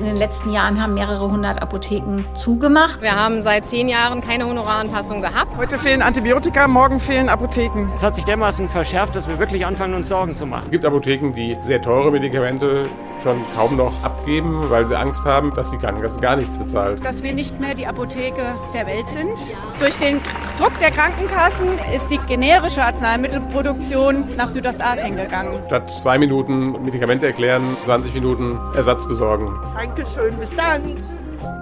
[0.00, 3.00] In den letzten Jahren haben mehrere hundert Apotheken zugemacht.
[3.00, 5.56] Wir haben seit zehn Jahren keine Honoraranpassung gehabt.
[5.56, 7.92] Heute fehlen Antibiotika, morgen fehlen Apotheken.
[7.94, 10.64] Es hat sich dermaßen verschärft, dass wir wirklich anfangen, uns Sorgen zu machen.
[10.64, 12.86] Es gibt Apotheken, die sehr teure Medikamente
[13.22, 17.04] schon kaum noch abgeben, weil sie Angst haben, dass die Krankenkasse gar nichts bezahlt.
[17.04, 19.30] Dass wir nicht mehr die Apotheke der Welt sind.
[19.78, 20.20] Durch den
[20.58, 25.60] Druck der Krankenkassen ist die generische Arzneimittelproduktion nach Südostasien gegangen.
[25.68, 29.56] Statt zwei Minuten Medikamente erklären, 20 Minuten Ersatz besorgen.
[29.84, 30.96] Dankeschön, bis dann.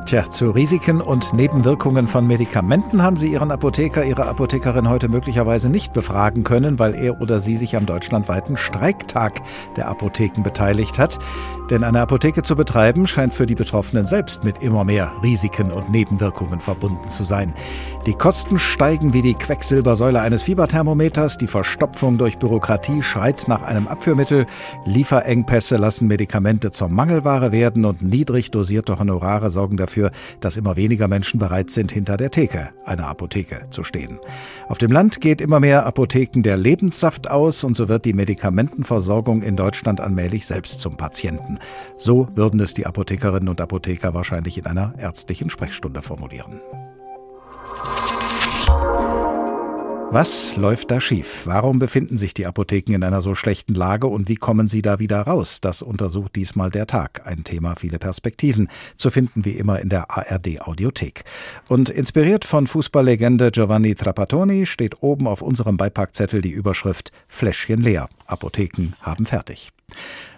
[0.04, 5.70] Tja, zu Risiken und Nebenwirkungen von Medikamenten haben Sie Ihren Apotheker, Ihre Apothekerin heute möglicherweise
[5.70, 9.40] nicht befragen können, weil er oder sie sich am deutschlandweiten Streiktag
[9.76, 11.18] der Apotheken beteiligt hat.
[11.70, 15.90] Denn eine Apotheke zu betreiben scheint für die Betroffenen selbst mit immer mehr Risiken und
[15.90, 17.54] Nebenwirkungen verbunden zu sein.
[18.04, 23.86] Die Kosten steigen wie die Quecksilbersäule eines Fieberthermometers, die Verstopfung durch Bürokratie schreit nach einem
[23.86, 24.46] Abführmittel,
[24.84, 29.91] Lieferengpässe lassen Medikamente zur Mangelware werden und niedrig dosierte Honorare sorgen dafür,
[30.40, 34.18] dass immer weniger Menschen bereit sind, hinter der Theke einer Apotheke zu stehen.
[34.68, 39.42] Auf dem Land geht immer mehr Apotheken der Lebenssaft aus und so wird die Medikamentenversorgung
[39.42, 41.58] in Deutschland allmählich selbst zum Patienten.
[41.96, 46.60] So würden es die Apothekerinnen und Apotheker wahrscheinlich in einer ärztlichen Sprechstunde formulieren.
[50.14, 51.46] Was läuft da schief?
[51.46, 54.98] Warum befinden sich die Apotheken in einer so schlechten Lage und wie kommen sie da
[54.98, 55.62] wieder raus?
[55.62, 57.26] Das untersucht diesmal der Tag.
[57.26, 58.68] Ein Thema, viele Perspektiven.
[58.98, 61.24] Zu finden wie immer in der ARD Audiothek.
[61.66, 68.10] Und inspiriert von Fußballlegende Giovanni Trapattoni steht oben auf unserem Beipackzettel die Überschrift Fläschchen leer.
[68.26, 69.72] Apotheken haben fertig.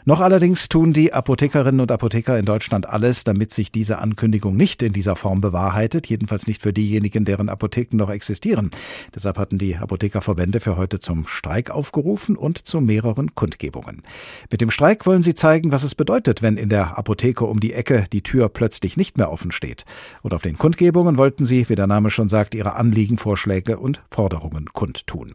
[0.06, 4.82] Noch allerdings tun die Apothekerinnen und Apotheker in Deutschland alles, damit sich diese Ankündigung nicht
[4.82, 8.70] in dieser Form bewahrheitet, jedenfalls nicht für diejenigen, deren Apotheken noch existieren.
[9.14, 14.02] Deshalb hatten die Apothekerverbände für heute zum Streik aufgerufen und zu mehreren Kundgebungen.
[14.50, 17.73] Mit dem Streik wollen sie zeigen, was es bedeutet, wenn in der Apotheke um die
[17.73, 19.86] Ecke die Tür plötzlich nicht mehr offen steht.
[20.23, 24.02] Und auf den Kundgebungen wollten sie, wie der Name schon sagt, ihre Anliegen, Vorschläge und
[24.11, 25.33] Forderungen kundtun.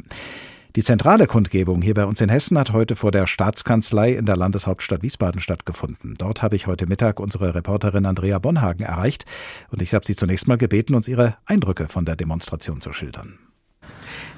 [0.75, 4.37] Die zentrale Kundgebung hier bei uns in Hessen hat heute vor der Staatskanzlei in der
[4.37, 6.13] Landeshauptstadt Wiesbaden stattgefunden.
[6.19, 9.25] Dort habe ich heute Mittag unsere Reporterin Andrea Bonhagen erreicht
[9.71, 13.39] und ich habe sie zunächst mal gebeten, uns ihre Eindrücke von der Demonstration zu schildern.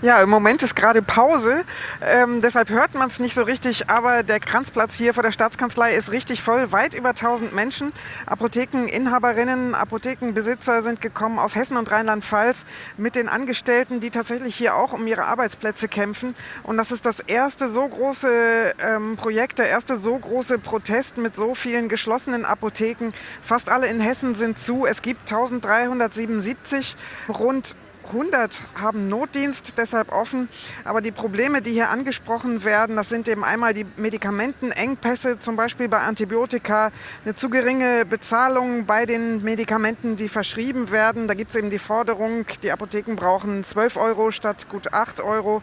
[0.02, 1.64] Ja, im Moment ist gerade Pause,
[2.02, 5.94] ähm, deshalb hört man es nicht so richtig, aber der Kranzplatz hier vor der Staatskanzlei
[5.94, 7.94] ist richtig voll, weit über 1000 Menschen.
[8.26, 12.66] Apothekeninhaberinnen, Apothekenbesitzer sind gekommen aus Hessen und Rheinland-Pfalz
[12.98, 16.36] mit den Angestellten, die tatsächlich hier auch um ihre Arbeitsplätze kämpfen.
[16.64, 21.36] Und das ist das erste so große ähm, Projekt, der erste so große Protest mit
[21.36, 23.12] so vielen geschlossenen Apotheken.
[23.44, 24.88] Fast alle in Hessen sind zu.
[24.88, 26.96] Es gibt 1377,
[27.30, 27.76] rund
[28.12, 30.50] 100 haben Notdienst, deshalb offen.
[30.84, 35.88] Aber die Probleme, die hier angesprochen werden, das sind eben einmal die Medikamentenengpässe, zum Beispiel
[35.88, 36.92] bei Antibiotika,
[37.24, 41.28] eine zu geringe Bezahlung bei den Medikamenten, die verschrieben werden.
[41.28, 45.62] Da gibt es eben die Forderung, die Apotheken brauchen 12 Euro statt gut 8 Euro.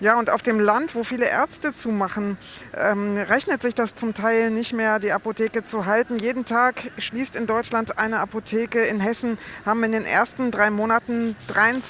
[0.00, 2.36] Ja, und auf dem Land, wo viele Ärzte zumachen,
[2.76, 6.18] ähm, rechnet sich das zum Teil nicht mehr, die Apotheke zu halten.
[6.18, 8.80] Jeden Tag schließt in Deutschland eine Apotheke.
[8.80, 11.83] In Hessen haben in den ersten drei Monaten 23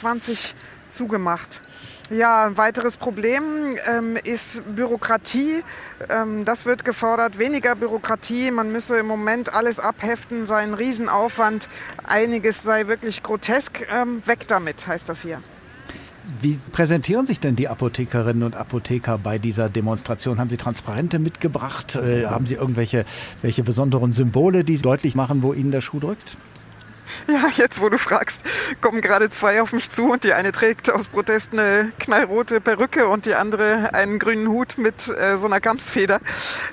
[0.89, 1.61] zugemacht.
[2.11, 3.43] Ja, ein weiteres Problem
[3.87, 5.63] ähm, ist Bürokratie.
[6.11, 8.51] Ähm, das wird gefordert, weniger Bürokratie.
[8.51, 11.69] Man müsse im Moment alles abheften, sei ein Riesenaufwand.
[12.03, 13.87] Einiges sei wirklich grotesk.
[13.91, 15.41] Ähm, weg damit, heißt das hier.
[16.41, 20.39] Wie präsentieren sich denn die Apothekerinnen und Apotheker bei dieser Demonstration?
[20.39, 21.97] Haben Sie Transparente mitgebracht?
[21.97, 23.07] Äh, haben Sie irgendwelche
[23.41, 26.37] welche besonderen Symbole, die deutlich machen, wo Ihnen der Schuh drückt?
[27.27, 28.43] Ja, jetzt wo du fragst,
[28.81, 33.09] kommen gerade zwei auf mich zu und die eine trägt aus Protest eine knallrote Perücke
[33.09, 36.21] und die andere einen grünen Hut mit äh, so einer Kampfsfeder.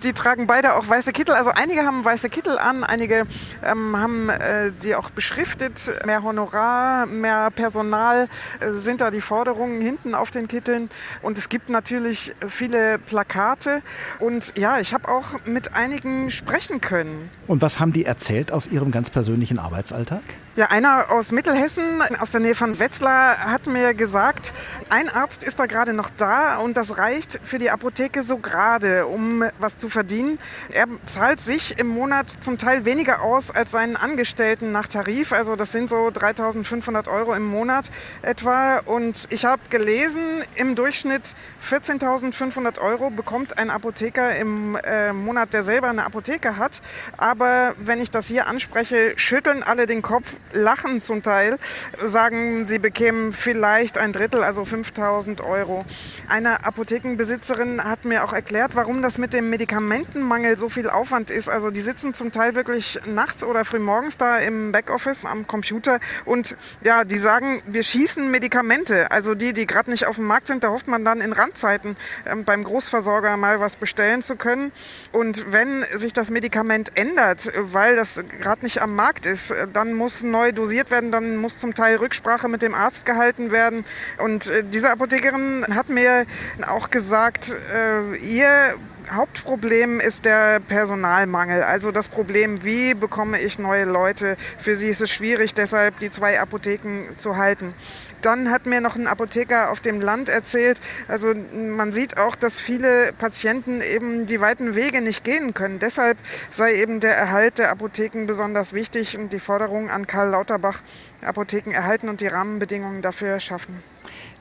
[0.04, 1.36] Die tragen beide auch weiße Kittel.
[1.36, 3.26] Also einige haben weiße Kittel an, einige
[3.64, 5.92] ähm, haben äh, die auch beschriftet.
[6.06, 8.28] Mehr Honorar, mehr Personal
[8.60, 10.90] äh, sind da die Forderungen hinten auf den Kitteln.
[11.22, 13.82] Und es gibt natürlich viele Plakate.
[14.20, 17.30] Und ja, ich habe auch mit einigen sprechen können.
[17.48, 20.22] Und was haben die erzählt aus ihrem ganz persönlichen Arbeitsalltag?
[20.58, 24.52] Ja, einer aus Mittelhessen, aus der Nähe von Wetzlar, hat mir gesagt,
[24.90, 29.08] ein Arzt ist da gerade noch da und das reicht für die Apotheke so gerade,
[29.08, 30.40] um was zu verdienen.
[30.74, 35.32] Er zahlt sich im Monat zum Teil weniger aus als seinen Angestellten nach Tarif.
[35.32, 37.90] Also das sind so 3500 Euro im Monat
[38.22, 38.80] etwa.
[38.80, 41.34] Und ich habe gelesen, im Durchschnitt
[41.66, 46.82] 14.500 Euro bekommt ein Apotheker im äh, Monat, der selber eine Apotheke hat.
[47.16, 50.11] Aber wenn ich das hier anspreche, schütteln alle den Kopf
[50.54, 51.58] lachen zum Teil,
[52.04, 55.86] sagen, sie bekämen vielleicht ein Drittel, also 5000 Euro.
[56.28, 61.50] Eine Apothekenbesitzerin hat mir auch erklärt, warum das mit dem Medikamentenmangel so viel Aufwand ist.
[61.50, 66.56] Also die sitzen zum Teil wirklich nachts oder frühmorgens da im Backoffice am Computer und
[66.84, 69.12] ja, die sagen, wir schießen Medikamente.
[69.12, 71.96] Also die, die gerade nicht auf dem Markt sind, da hofft man dann in Randzeiten
[72.26, 74.72] ähm, beim Großversorger mal was bestellen zu können.
[75.12, 80.24] Und wenn sich das Medikament ändert, weil das gerade nicht am Markt ist, dann muss
[80.24, 83.86] neu dosiert werden, dann muss zum Teil Rücksprache mit dem Arzt gehalten werden.
[84.18, 86.26] Und äh, diese Apothekerin hat mir
[86.68, 88.74] auch gesagt, äh, ihr
[89.12, 91.62] Hauptproblem ist der Personalmangel.
[91.62, 94.38] Also das Problem, wie bekomme ich neue Leute?
[94.58, 97.76] Für sie ist es schwierig, deshalb die zwei Apotheken zu halten.
[98.22, 102.60] Dann hat mir noch ein Apotheker auf dem Land erzählt, also man sieht auch, dass
[102.60, 105.80] viele Patienten eben die weiten Wege nicht gehen können.
[105.80, 106.18] Deshalb
[106.52, 110.82] sei eben der Erhalt der Apotheken besonders wichtig und die Forderung an Karl Lauterbach,
[111.24, 113.82] Apotheken erhalten und die Rahmenbedingungen dafür schaffen.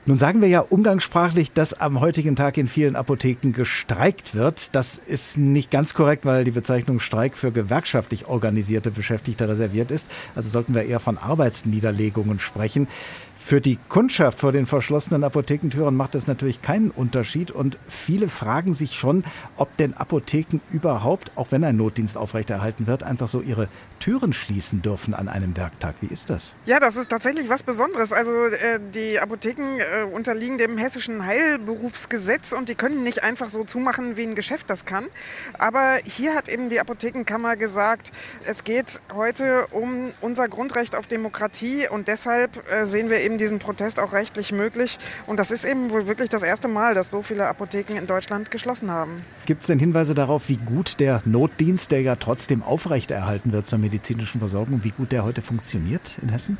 [0.07, 4.75] Nun sagen wir ja umgangssprachlich, dass am heutigen Tag in vielen Apotheken gestreikt wird.
[4.75, 10.09] Das ist nicht ganz korrekt, weil die Bezeichnung Streik für gewerkschaftlich organisierte Beschäftigte reserviert ist.
[10.35, 12.87] Also sollten wir eher von Arbeitsniederlegungen sprechen.
[13.43, 18.73] Für die Kundschaft vor den verschlossenen Apothekentüren macht das natürlich keinen Unterschied und viele fragen
[18.73, 19.25] sich schon,
[19.57, 23.67] ob denn Apotheken überhaupt, auch wenn ein Notdienst aufrechterhalten wird, einfach so ihre
[23.99, 25.95] Türen schließen dürfen an einem Werktag.
[25.99, 26.55] Wie ist das?
[26.65, 28.13] Ja, das ist tatsächlich was Besonderes.
[28.13, 33.65] Also äh, die Apotheken äh, unterliegen dem hessischen Heilberufsgesetz und die können nicht einfach so
[33.65, 35.07] zumachen, wie ein Geschäft das kann.
[35.57, 38.11] Aber hier hat eben die Apothekenkammer gesagt,
[38.45, 43.37] es geht heute um unser Grundrecht auf Demokratie und deshalb äh, sehen wir eben eben
[43.37, 44.99] diesen Protest auch rechtlich möglich.
[45.25, 48.51] Und das ist eben wohl wirklich das erste Mal, dass so viele Apotheken in Deutschland
[48.51, 49.23] geschlossen haben.
[49.45, 53.79] Gibt es denn Hinweise darauf, wie gut der Notdienst, der ja trotzdem aufrechterhalten wird zur
[53.79, 56.57] medizinischen Versorgung, wie gut der heute funktioniert in Hessen?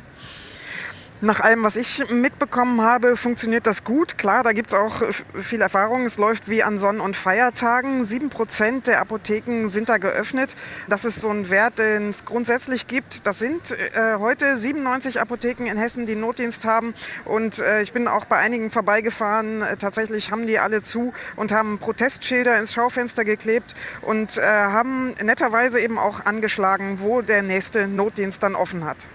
[1.24, 4.18] Nach allem, was ich mitbekommen habe, funktioniert das gut.
[4.18, 5.02] Klar, da gibt es auch
[5.40, 6.04] viel Erfahrung.
[6.04, 8.02] Es läuft wie an Sonn- und Feiertagen.
[8.02, 10.56] Sieben Prozent der Apotheken sind da geöffnet.
[10.88, 13.24] Das ist so ein Wert, den es grundsätzlich gibt.
[13.24, 16.92] Das sind äh, heute 97 Apotheken in Hessen, die Notdienst haben.
[17.24, 19.62] Und äh, ich bin auch bei einigen vorbeigefahren.
[19.62, 25.14] Äh, tatsächlich haben die alle zu und haben Protestschilder ins Schaufenster geklebt und äh, haben
[25.22, 29.06] netterweise eben auch angeschlagen, wo der nächste Notdienst dann offen hat.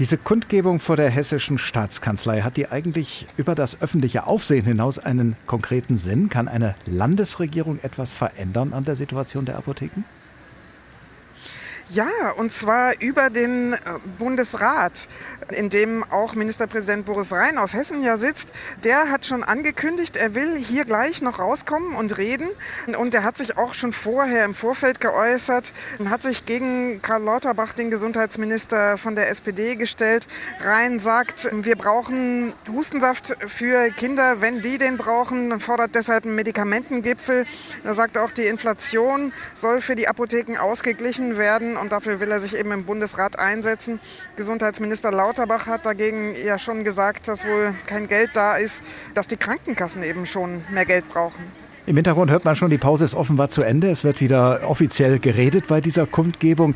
[0.00, 5.36] Diese Kundgebung vor der hessischen Staatskanzlei, hat die eigentlich über das öffentliche Aufsehen hinaus einen
[5.46, 6.30] konkreten Sinn?
[6.30, 10.04] Kann eine Landesregierung etwas verändern an der Situation der Apotheken?
[11.92, 13.78] Ja, und zwar über den äh,
[14.16, 15.08] Bundesrat,
[15.50, 18.50] in dem auch Ministerpräsident Boris Rhein aus Hessen ja sitzt.
[18.84, 22.48] Der hat schon angekündigt, er will hier gleich noch rauskommen und reden.
[22.96, 27.24] Und er hat sich auch schon vorher im Vorfeld geäußert und hat sich gegen Karl
[27.24, 30.28] Lauterbach, den Gesundheitsminister von der SPD, gestellt.
[30.60, 34.40] Rhein sagt, wir brauchen Hustensaft für Kinder.
[34.40, 37.46] Wenn die den brauchen, fordert deshalb einen Medikamentengipfel.
[37.82, 42.40] Er sagt auch, die Inflation soll für die Apotheken ausgeglichen werden und dafür will er
[42.40, 44.00] sich eben im Bundesrat einsetzen.
[44.36, 48.82] Gesundheitsminister Lauterbach hat dagegen ja schon gesagt, dass wohl kein Geld da ist,
[49.14, 51.44] dass die Krankenkassen eben schon mehr Geld brauchen.
[51.86, 53.88] Im Hintergrund hört man schon, die Pause ist offenbar zu Ende.
[53.88, 56.74] Es wird wieder offiziell geredet bei dieser Kundgebung.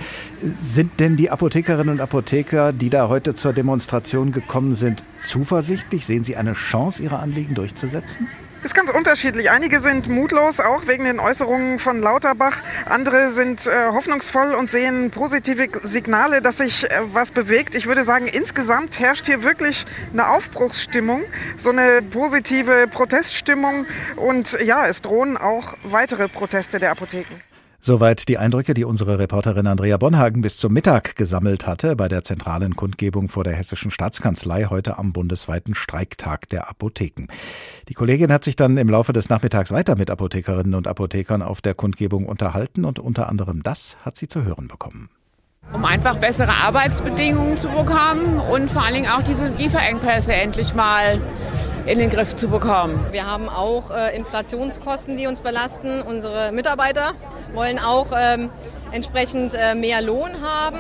[0.59, 6.07] Sind denn die Apothekerinnen und Apotheker, die da heute zur Demonstration gekommen sind, zuversichtlich?
[6.07, 8.29] Sehen Sie eine Chance, Ihre Anliegen durchzusetzen?
[8.65, 9.51] Ist ganz unterschiedlich.
[9.51, 12.63] Einige sind mutlos, auch wegen den Äußerungen von Lauterbach.
[12.87, 17.75] Andere sind äh, hoffnungsvoll und sehen positive Signale, dass sich äh, was bewegt.
[17.75, 21.25] Ich würde sagen, insgesamt herrscht hier wirklich eine Aufbruchsstimmung,
[21.59, 23.85] so eine positive Proteststimmung.
[24.17, 27.37] Und ja, es drohen auch weitere Proteste der Apotheken.
[27.87, 32.25] Soweit die Eindrücke, die unsere Reporterin Andrea Bonhagen bis zum Mittag gesammelt hatte bei der
[32.25, 37.27] zentralen Kundgebung vor der Hessischen Staatskanzlei heute am bundesweiten Streiktag der Apotheken.
[37.91, 41.61] Die Kollegin hat sich dann im Laufe des Nachmittags weiter mit Apothekerinnen und Apothekern auf
[41.61, 45.11] der Kundgebung unterhalten und unter anderem das hat sie zu hören bekommen
[45.73, 51.21] um einfach bessere Arbeitsbedingungen zu bekommen und vor allen Dingen auch diese Lieferengpässe endlich mal
[51.87, 53.07] in den Griff zu bekommen.
[53.11, 56.01] Wir haben auch äh, Inflationskosten, die uns belasten.
[56.03, 57.13] Unsere Mitarbeiter
[57.53, 58.51] wollen auch ähm,
[58.93, 60.79] entsprechend äh, mehr Lohn haben.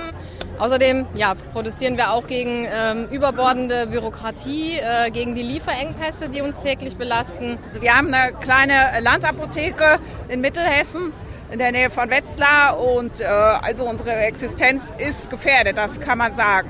[0.58, 6.60] Außerdem ja, protestieren wir auch gegen ähm, überbordende Bürokratie, äh, gegen die Lieferengpässe, die uns
[6.60, 7.58] täglich belasten.
[7.68, 9.98] Also wir haben eine kleine Landapotheke
[10.28, 11.12] in Mittelhessen
[11.54, 16.34] in der Nähe von Wetzlar und äh, also unsere Existenz ist gefährdet, das kann man
[16.34, 16.68] sagen.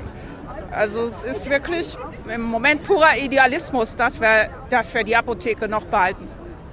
[0.70, 1.96] Also es ist wirklich
[2.28, 6.28] im Moment purer Idealismus, dass wir das für die Apotheke noch behalten.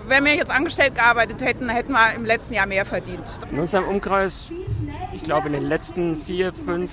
[0.07, 3.39] Wenn wir jetzt angestellt gearbeitet hätten, hätten wir im letzten Jahr mehr verdient.
[3.49, 4.49] In unserem Umkreis,
[5.13, 6.91] ich glaube in den letzten vier, fünf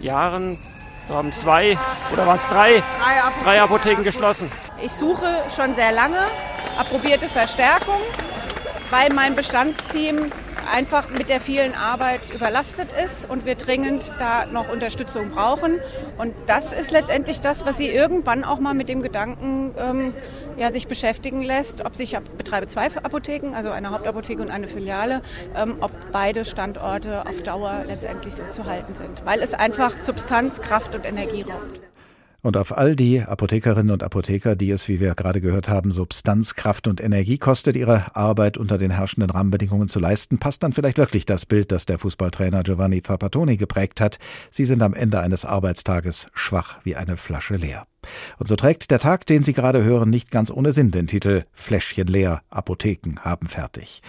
[0.00, 0.58] Jahren
[1.08, 1.78] Wir haben zwei
[2.10, 2.82] oder waren es drei?
[3.02, 4.50] Drei Apotheken, drei Apotheken geschlossen.
[4.82, 6.20] Ich suche schon sehr lange
[6.78, 8.00] approbierte Verstärkung,
[8.90, 10.30] weil mein Bestandsteam
[10.72, 15.80] einfach mit der vielen Arbeit überlastet ist und wir dringend da noch Unterstützung brauchen.
[16.18, 20.14] Und das ist letztendlich das, was sie irgendwann auch mal mit dem Gedanken ähm,
[20.56, 24.68] ja, sich beschäftigen lässt, ob sich, ich betreibe zwei Apotheken, also eine Hauptapotheke und eine
[24.68, 25.22] Filiale,
[25.56, 30.60] ähm, ob beide Standorte auf Dauer letztendlich so zu halten sind, weil es einfach Substanz,
[30.60, 31.80] Kraft und Energie raubt.
[32.48, 36.54] Und auf all die Apothekerinnen und Apotheker, die es, wie wir gerade gehört haben, Substanz,
[36.54, 40.96] Kraft und Energie kostet, ihre Arbeit unter den herrschenden Rahmenbedingungen zu leisten, passt dann vielleicht
[40.96, 44.18] wirklich das Bild, das der Fußballtrainer Giovanni Trapattoni geprägt hat.
[44.50, 47.86] Sie sind am Ende eines Arbeitstages schwach wie eine Flasche leer.
[48.38, 51.44] Und so trägt der Tag, den Sie gerade hören, nicht ganz ohne Sinn den Titel
[51.52, 54.00] Fläschchen leer, Apotheken haben fertig.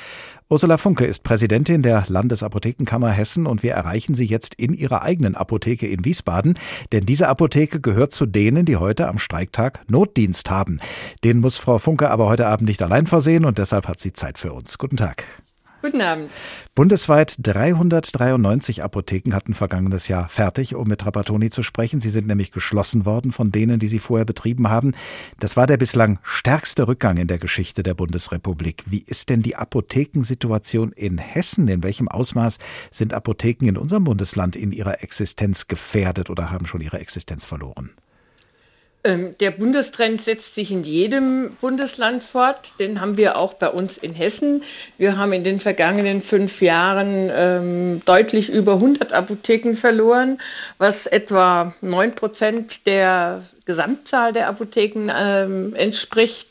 [0.52, 5.36] Ursula Funke ist Präsidentin der Landesapothekenkammer Hessen und wir erreichen sie jetzt in ihrer eigenen
[5.36, 6.58] Apotheke in Wiesbaden,
[6.92, 10.80] denn diese Apotheke gehört zu denen, die heute am Streiktag Notdienst haben.
[11.24, 14.40] Den muss Frau Funke aber heute Abend nicht allein versehen und deshalb hat sie Zeit
[14.40, 14.80] für uns.
[14.80, 15.24] Guten Tag.
[15.82, 16.30] Guten Abend.
[16.76, 22.02] Bundesweit 393 Apotheken hatten vergangenes Jahr fertig, um mit Trapattoni zu sprechen.
[22.02, 24.94] Sie sind nämlich geschlossen worden von denen, die sie vorher betrieben haben.
[25.40, 28.84] Das war der bislang stärkste Rückgang in der Geschichte der Bundesrepublik.
[28.88, 31.70] Wie ist denn die Apothekensituation in Hessen?
[31.70, 32.58] In welchem Ausmaß
[32.92, 37.92] sind Apotheken in unserem Bundesland in ihrer Existenz gefährdet oder haben schon ihre Existenz verloren?
[39.10, 42.72] Ähm, der Bundestrend setzt sich in jedem Bundesland fort.
[42.80, 44.64] Den haben wir auch bei uns in Hessen.
[44.98, 50.40] Wir haben in den vergangenen fünf Jahren ähm, deutlich über 100 Apotheken verloren,
[50.78, 56.48] was etwa 9 Prozent der Gesamtzahl der Apotheken ähm, entspricht.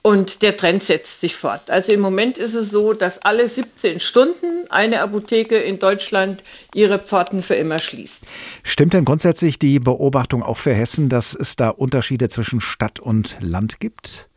[0.00, 1.68] Und der Trend setzt sich fort.
[1.68, 6.42] Also im Moment ist es so, dass alle 17 Stunden eine Apotheke in Deutschland
[6.74, 8.26] ihre Pforten für immer schließt.
[8.62, 13.36] Stimmt denn grundsätzlich die Beobachtung auch für Hessen, dass es da Unterschiede zwischen Stadt und
[13.40, 14.30] Land gibt?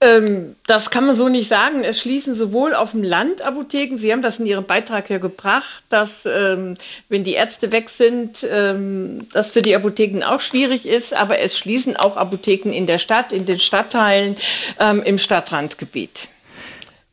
[0.00, 1.82] Ähm, das kann man so nicht sagen.
[1.82, 5.82] Es schließen sowohl auf dem Land Apotheken, Sie haben das in Ihrem Beitrag ja gebracht,
[5.88, 6.74] dass ähm,
[7.08, 11.58] wenn die Ärzte weg sind, ähm, das für die Apotheken auch schwierig ist, aber es
[11.58, 14.36] schließen auch Apotheken in der Stadt, in den Stadtteilen,
[14.78, 16.28] ähm, im Stadtrandgebiet.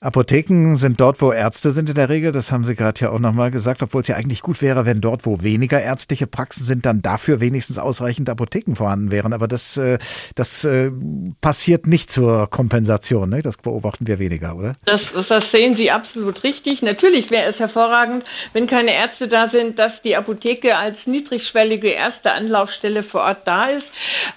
[0.06, 2.32] Apotheken sind dort, wo Ärzte sind in der Regel.
[2.32, 5.02] Das haben Sie gerade ja auch nochmal gesagt, obwohl es ja eigentlich gut wäre, wenn
[5.02, 9.34] dort, wo weniger ärztliche Praxen sind, dann dafür wenigstens ausreichend Apotheken vorhanden wären.
[9.34, 9.98] Aber das, äh,
[10.36, 10.92] das äh,
[11.42, 13.30] passiert nicht zur Kompensation.
[13.30, 13.42] Ne?
[13.42, 14.74] Das beobachten wir weniger, oder?
[14.86, 16.84] Das, das sehen Sie absolut richtig.
[16.84, 22.32] Natürlich wäre es hervorragend, wenn keine Ärzte da sind, dass die Apotheke als niedrigschwellige erste
[22.34, 23.90] Anlaufstelle vor Ort da ist.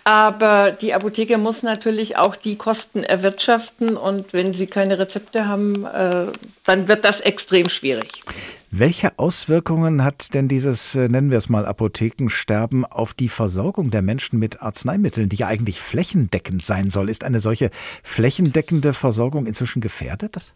[0.04, 3.98] Aber die Apotheke muss natürlich auch die Kosten erwirtschaften.
[3.98, 6.32] Und wenn sie keine Rezepte haben, haben, äh,
[6.64, 8.22] dann wird das extrem schwierig.
[8.70, 14.02] Welche Auswirkungen hat denn dieses, äh, nennen wir es mal, Apothekensterben auf die Versorgung der
[14.02, 17.08] Menschen mit Arzneimitteln, die ja eigentlich flächendeckend sein soll?
[17.08, 17.70] Ist eine solche
[18.02, 20.54] flächendeckende Versorgung inzwischen gefährdet?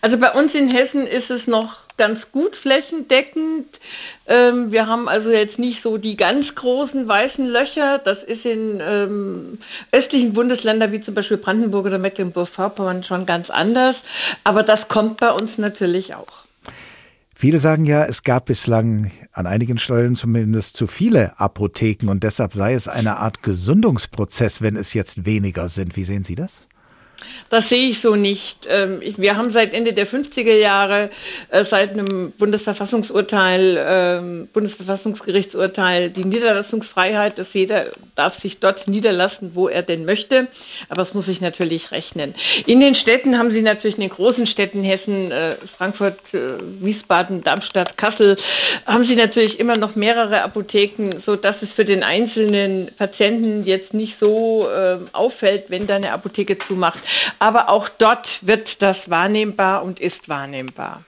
[0.00, 3.80] Also bei uns in Hessen ist es noch ganz gut flächendeckend.
[4.26, 7.98] Ähm, wir haben also jetzt nicht so die ganz großen weißen Löcher.
[7.98, 9.58] Das ist in ähm,
[9.90, 14.02] östlichen Bundesländern wie zum Beispiel Brandenburg oder Mecklenburg-Vorpommern schon ganz anders.
[14.44, 16.44] Aber das kommt bei uns natürlich auch.
[17.34, 22.52] Viele sagen ja, es gab bislang an einigen Stellen zumindest zu viele Apotheken und deshalb
[22.52, 25.96] sei es eine Art Gesundungsprozess, wenn es jetzt weniger sind.
[25.96, 26.68] Wie sehen Sie das?
[27.50, 28.66] Das sehe ich so nicht.
[28.68, 31.10] Ähm, wir haben seit Ende der 50er Jahre,
[31.50, 39.68] äh, seit einem Bundesverfassungsurteil, ähm, Bundesverfassungsgerichtsurteil, die Niederlassungsfreiheit, dass jeder darf sich dort niederlassen, wo
[39.68, 40.48] er denn möchte.
[40.88, 42.34] Aber es muss sich natürlich rechnen.
[42.66, 47.42] In den Städten haben Sie natürlich in den großen Städten Hessen, äh, Frankfurt, äh, Wiesbaden,
[47.42, 48.36] Darmstadt, Kassel,
[48.86, 54.18] haben Sie natürlich immer noch mehrere Apotheken, sodass es für den einzelnen Patienten jetzt nicht
[54.18, 57.00] so ähm, auffällt, wenn da eine Apotheke zumacht.
[57.38, 61.02] Aber auch dort wird das wahrnehmbar und ist wahrnehmbar.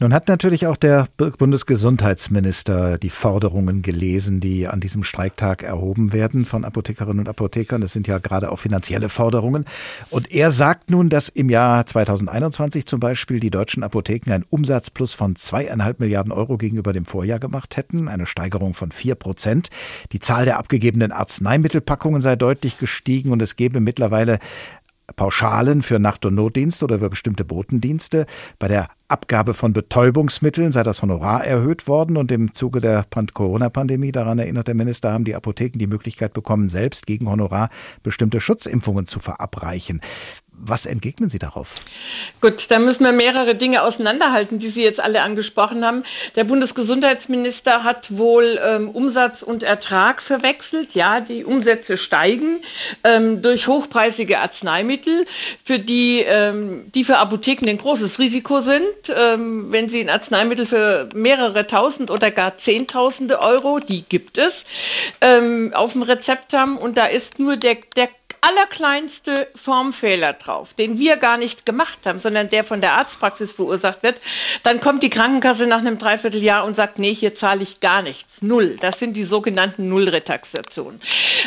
[0.00, 6.46] Nun hat natürlich auch der Bundesgesundheitsminister die Forderungen gelesen, die an diesem Streiktag erhoben werden
[6.46, 7.80] von Apothekerinnen und Apothekern.
[7.80, 9.66] Das sind ja gerade auch finanzielle Forderungen.
[10.10, 15.12] Und er sagt nun, dass im Jahr 2021 zum Beispiel die deutschen Apotheken einen Umsatzplus
[15.12, 19.68] von zweieinhalb Milliarden Euro gegenüber dem Vorjahr gemacht hätten, eine Steigerung von vier Prozent.
[20.10, 24.40] Die Zahl der abgegebenen Arzneimittelpackungen sei deutlich gestiegen und es gebe mittlerweile
[25.16, 28.26] Pauschalen für Nacht- und Notdienst oder für bestimmte Botendienste.
[28.58, 34.12] Bei der Abgabe von Betäubungsmitteln sei das Honorar erhöht worden und im Zuge der Corona-Pandemie,
[34.12, 37.68] daran erinnert der Minister, haben die Apotheken die Möglichkeit bekommen, selbst gegen Honorar
[38.02, 40.00] bestimmte Schutzimpfungen zu verabreichen.
[40.56, 41.84] Was entgegnen Sie darauf?
[42.40, 46.04] Gut, da müssen wir mehrere Dinge auseinanderhalten, die Sie jetzt alle angesprochen haben.
[46.36, 50.94] Der Bundesgesundheitsminister hat wohl ähm, Umsatz und Ertrag verwechselt.
[50.94, 52.60] Ja, die Umsätze steigen
[53.02, 55.26] ähm, durch hochpreisige Arzneimittel,
[55.64, 58.84] für die, ähm, die für Apotheken ein großes Risiko sind.
[59.08, 64.64] Ähm, wenn Sie ein Arzneimittel für mehrere tausend oder gar zehntausende Euro, die gibt es,
[65.20, 68.08] ähm, auf dem Rezept haben und da ist nur der, der
[68.44, 74.02] allerkleinste Formfehler drauf, den wir gar nicht gemacht haben, sondern der von der Arztpraxis verursacht
[74.02, 74.20] wird,
[74.62, 78.42] dann kommt die Krankenkasse nach einem Dreivierteljahr und sagt, nee, hier zahle ich gar nichts.
[78.42, 78.76] Null.
[78.80, 81.00] Das sind die sogenannten Nullretaxationen.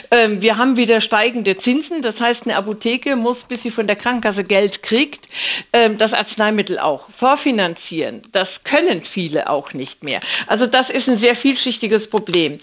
[0.10, 2.02] Ähm, wir haben wieder steigende Zinsen.
[2.02, 5.30] Das heißt, eine Apotheke muss, bis sie von der Krankenkasse Geld kriegt,
[5.74, 8.24] ähm, das Arzneimittel auch vorfinanzieren.
[8.32, 10.20] Das können viele auch nicht mehr.
[10.48, 12.60] Also das ist ein sehr vielschichtiges Problem.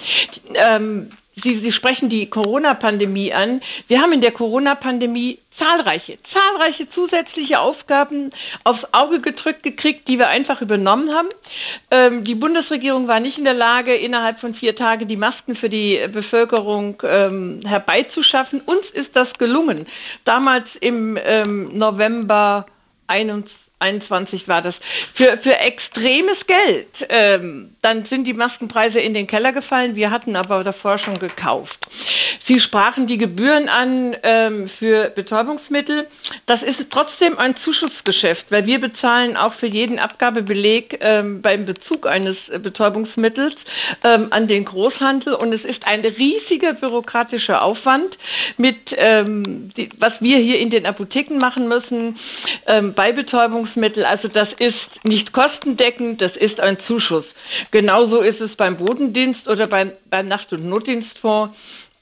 [0.55, 3.61] Ähm, Sie, Sie sprechen die Corona-Pandemie an.
[3.89, 8.31] Wir haben in der Corona-Pandemie zahlreiche, zahlreiche zusätzliche Aufgaben
[8.65, 11.29] aufs Auge gedrückt gekriegt, die wir einfach übernommen haben.
[11.91, 15.69] Ähm, die Bundesregierung war nicht in der Lage, innerhalb von vier Tagen die Masken für
[15.69, 18.61] die Bevölkerung ähm, herbeizuschaffen.
[18.61, 19.87] Uns ist das gelungen.
[20.25, 22.67] Damals im ähm, November
[23.07, 24.81] 21 21 war das,
[25.13, 27.07] für, für extremes Geld.
[27.11, 29.95] Ähm, dann sind die Maskenpreise in den Keller gefallen.
[29.95, 31.87] Wir hatten aber davor schon gekauft.
[32.43, 36.07] Sie sprachen die Gebühren an ähm, für Betäubungsmittel.
[36.47, 42.07] Das ist trotzdem ein Zuschussgeschäft, weil wir bezahlen auch für jeden Abgabebeleg ähm, beim Bezug
[42.07, 43.57] eines Betäubungsmittels
[44.03, 45.35] ähm, an den Großhandel.
[45.35, 48.17] Und es ist ein riesiger bürokratischer Aufwand,
[48.57, 52.17] mit, ähm, die, was wir hier in den Apotheken machen müssen
[52.67, 54.05] ähm, bei Betäubungsmitteln Nahrungsmittel.
[54.05, 57.35] Also das ist nicht kostendeckend, das ist ein Zuschuss.
[57.71, 61.55] Genauso ist es beim Bodendienst oder beim, beim Nacht- und Notdienstfonds.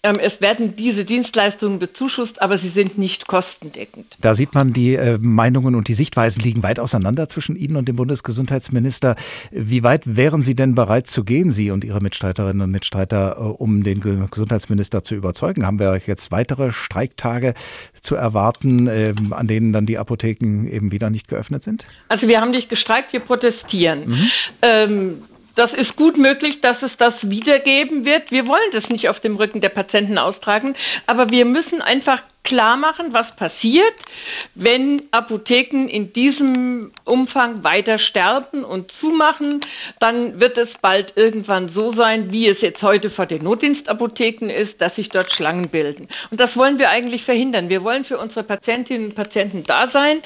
[0.05, 4.17] Ähm, es werden diese Dienstleistungen bezuschusst, aber sie sind nicht kostendeckend.
[4.21, 7.87] Da sieht man, die äh, Meinungen und die Sichtweisen liegen weit auseinander zwischen Ihnen und
[7.87, 9.15] dem Bundesgesundheitsminister.
[9.53, 13.43] Wie weit wären Sie denn bereit zu gehen, Sie und Ihre Mitstreiterinnen und Mitstreiter, äh,
[13.43, 15.65] um den Gesundheitsminister zu überzeugen?
[15.65, 17.55] Haben wir jetzt weitere Streiktage
[18.01, 21.87] zu erwarten, ähm, an denen dann die Apotheken eben wieder nicht geöffnet sind?
[22.09, 24.09] Also wir haben nicht gestreikt, wir protestieren.
[24.09, 24.31] Mhm.
[24.63, 25.15] Ähm,
[25.55, 28.31] das ist gut möglich, dass es das wiedergeben wird.
[28.31, 30.75] Wir wollen das nicht auf dem Rücken der Patienten austragen,
[31.07, 33.95] aber wir müssen einfach klar machen, was passiert,
[34.55, 39.61] wenn Apotheken in diesem Umfang weiter sterben und zumachen.
[40.01, 44.81] Dann wird es bald irgendwann so sein, wie es jetzt heute vor den Notdienstapotheken ist,
[44.81, 46.09] dass sich dort Schlangen bilden.
[46.31, 47.69] Und das wollen wir eigentlich verhindern.
[47.69, 50.23] Wir wollen für unsere Patientinnen und Patienten da sein.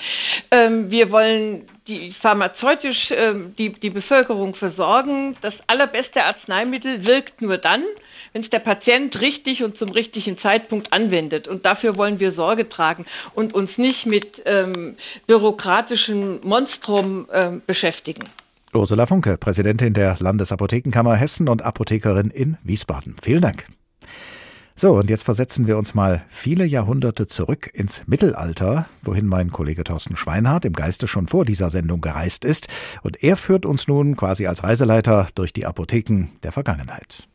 [0.51, 5.37] Ähm, wir wollen die pharmazeutisch äh, die, die Bevölkerung versorgen.
[5.41, 7.85] Das allerbeste Arzneimittel wirkt nur dann,
[8.37, 11.49] wenn es der Patient richtig und zum richtigen Zeitpunkt anwendet.
[11.49, 14.97] Und dafür wollen wir Sorge tragen und uns nicht mit ähm,
[15.27, 18.29] bürokratischem Monstrum äh, beschäftigen.
[18.75, 23.17] Ursula Funke, Präsidentin der Landesapothekenkammer Hessen und Apothekerin in Wiesbaden.
[23.23, 23.65] Vielen Dank.
[24.75, 29.83] So, und jetzt versetzen wir uns mal viele Jahrhunderte zurück ins Mittelalter, wohin mein Kollege
[29.83, 32.69] Thorsten Schweinhardt im Geiste schon vor dieser Sendung gereist ist.
[33.01, 37.27] Und er führt uns nun quasi als Reiseleiter durch die Apotheken der Vergangenheit.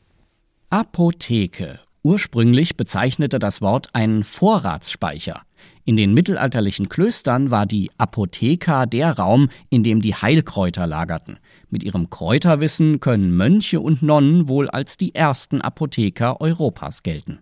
[0.73, 1.81] Apotheke.
[2.01, 5.41] Ursprünglich bezeichnete das Wort einen Vorratsspeicher.
[5.83, 11.39] In den mittelalterlichen Klöstern war die Apotheka der Raum, in dem die Heilkräuter lagerten.
[11.69, 17.39] Mit ihrem Kräuterwissen können Mönche und Nonnen wohl als die ersten Apotheker Europas gelten.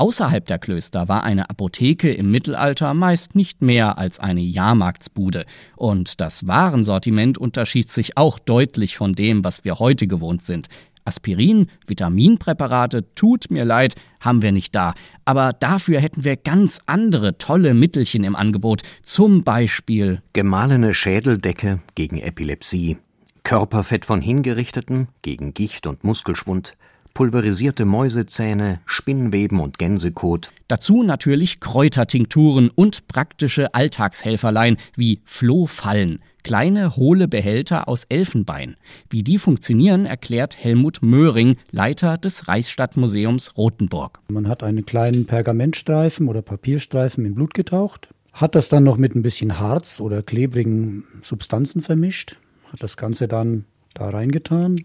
[0.00, 5.44] Außerhalb der Klöster war eine Apotheke im Mittelalter meist nicht mehr als eine Jahrmarktsbude,
[5.76, 10.68] und das Warensortiment unterschied sich auch deutlich von dem, was wir heute gewohnt sind.
[11.04, 14.94] Aspirin, Vitaminpräparate, tut mir leid, haben wir nicht da.
[15.24, 18.82] Aber dafür hätten wir ganz andere tolle Mittelchen im Angebot.
[19.02, 22.98] Zum Beispiel gemahlene Schädeldecke gegen Epilepsie,
[23.42, 26.74] Körperfett von Hingerichteten gegen Gicht und Muskelschwund,
[27.14, 30.52] pulverisierte Mäusezähne, Spinnweben und Gänsekot.
[30.68, 38.76] Dazu natürlich Kräutertinkturen und praktische Alltagshelferlein wie Flohfallen, kleine hohle Behälter aus Elfenbein.
[39.08, 44.20] Wie die funktionieren, erklärt Helmut Möhring, Leiter des Reichsstadtmuseums Rothenburg.
[44.28, 49.14] Man hat einen kleinen Pergamentstreifen oder Papierstreifen in Blut getaucht, hat das dann noch mit
[49.14, 52.36] ein bisschen Harz oder klebrigen Substanzen vermischt,
[52.72, 54.76] hat das Ganze dann da reingetan,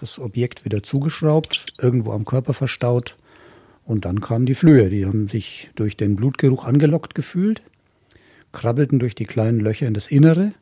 [0.00, 3.16] das Objekt wieder zugeschraubt, irgendwo am Körper verstaut
[3.88, 4.90] und dann kamen die Flöhe.
[4.90, 7.62] Die haben sich durch den Blutgeruch angelockt gefühlt,
[8.52, 10.52] krabbelten durch die kleinen Löcher in das Innere,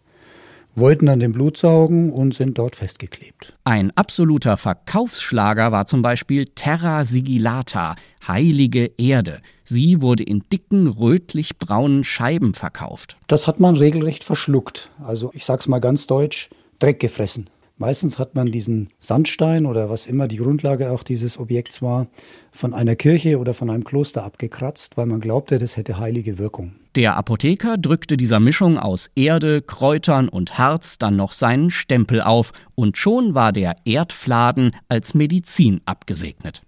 [0.77, 3.55] wollten an dem Blut saugen und sind dort festgeklebt.
[3.65, 7.97] Ein absoluter Verkaufsschlager war zum Beispiel Terra Sigillata,
[8.29, 9.41] heilige Erde.
[9.65, 13.17] Sie wurde in dicken, rötlich-braunen Scheiben verkauft.
[13.27, 14.91] Das hat man regelrecht verschluckt.
[15.05, 17.49] Also ich sag's mal ganz deutsch, Dreck gefressen.
[17.79, 22.07] Meistens hat man diesen Sandstein oder was immer die Grundlage auch dieses Objekts war,
[22.51, 26.73] von einer Kirche oder von einem Kloster abgekratzt, weil man glaubte, das hätte heilige Wirkung.
[26.95, 32.53] Der Apotheker drückte dieser Mischung aus Erde, Kräutern und Harz dann noch seinen Stempel auf,
[32.75, 36.63] und schon war der Erdfladen als Medizin abgesegnet.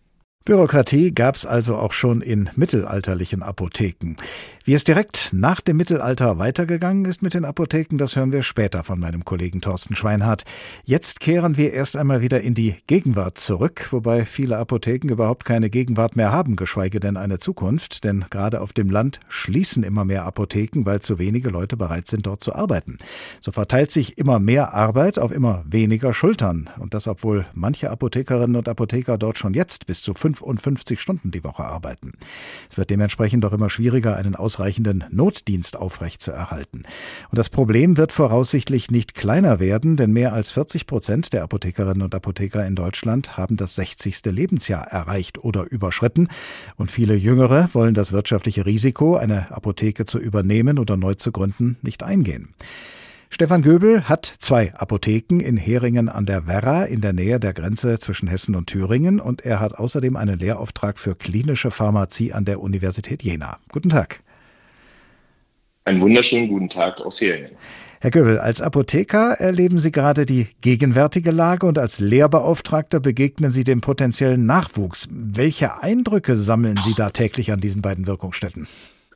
[0.48, 4.16] Bürokratie gab es also auch schon in mittelalterlichen Apotheken.
[4.64, 8.82] Wie es direkt nach dem Mittelalter weitergegangen ist mit den Apotheken, das hören wir später
[8.82, 10.44] von meinem Kollegen Thorsten Schweinhardt.
[10.84, 15.68] Jetzt kehren wir erst einmal wieder in die Gegenwart zurück, wobei viele Apotheken überhaupt keine
[15.68, 20.24] Gegenwart mehr haben, geschweige denn eine Zukunft, denn gerade auf dem Land schließen immer mehr
[20.24, 22.96] Apotheken, weil zu wenige Leute bereit sind, dort zu arbeiten.
[23.40, 28.56] So verteilt sich immer mehr Arbeit auf immer weniger Schultern und das obwohl manche Apothekerinnen
[28.56, 32.12] und Apotheker dort schon jetzt bis zu 55 Stunden die Woche arbeiten.
[32.70, 36.82] Es wird dementsprechend auch immer schwieriger, einen ausreichenden Notdienst aufrechtzuerhalten.
[37.30, 42.02] Und das Problem wird voraussichtlich nicht kleiner werden, denn mehr als 40 Prozent der Apothekerinnen
[42.02, 44.24] und Apotheker in Deutschland haben das 60.
[44.26, 46.28] Lebensjahr erreicht oder überschritten.
[46.76, 51.76] Und viele Jüngere wollen das wirtschaftliche Risiko, eine Apotheke zu übernehmen oder neu zu gründen,
[51.82, 52.54] nicht eingehen.
[53.30, 57.98] Stefan Göbel hat zwei Apotheken in Heringen an der Werra in der Nähe der Grenze
[57.98, 62.60] zwischen Hessen und Thüringen und er hat außerdem einen Lehrauftrag für klinische Pharmazie an der
[62.60, 63.58] Universität Jena.
[63.70, 64.20] Guten Tag.
[65.84, 67.50] Einen wunderschönen guten Tag aus Heringen.
[68.00, 73.64] Herr Göbel, als Apotheker erleben Sie gerade die gegenwärtige Lage und als Lehrbeauftragter begegnen Sie
[73.64, 75.08] dem potenziellen Nachwuchs.
[75.10, 78.66] Welche Eindrücke sammeln Sie da täglich an diesen beiden Wirkungsstätten?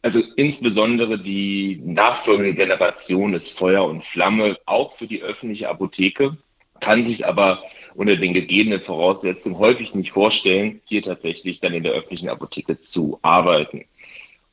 [0.03, 6.37] Also insbesondere die nachfolgende Generation ist Feuer und Flamme, auch für die öffentliche Apotheke,
[6.81, 7.63] kann sich aber
[7.95, 13.21] unter den gegebenen Voraussetzungen häufig nicht vorstellen, hier tatsächlich dann in der öffentlichen Apotheke zu
[13.23, 13.85] arbeiten.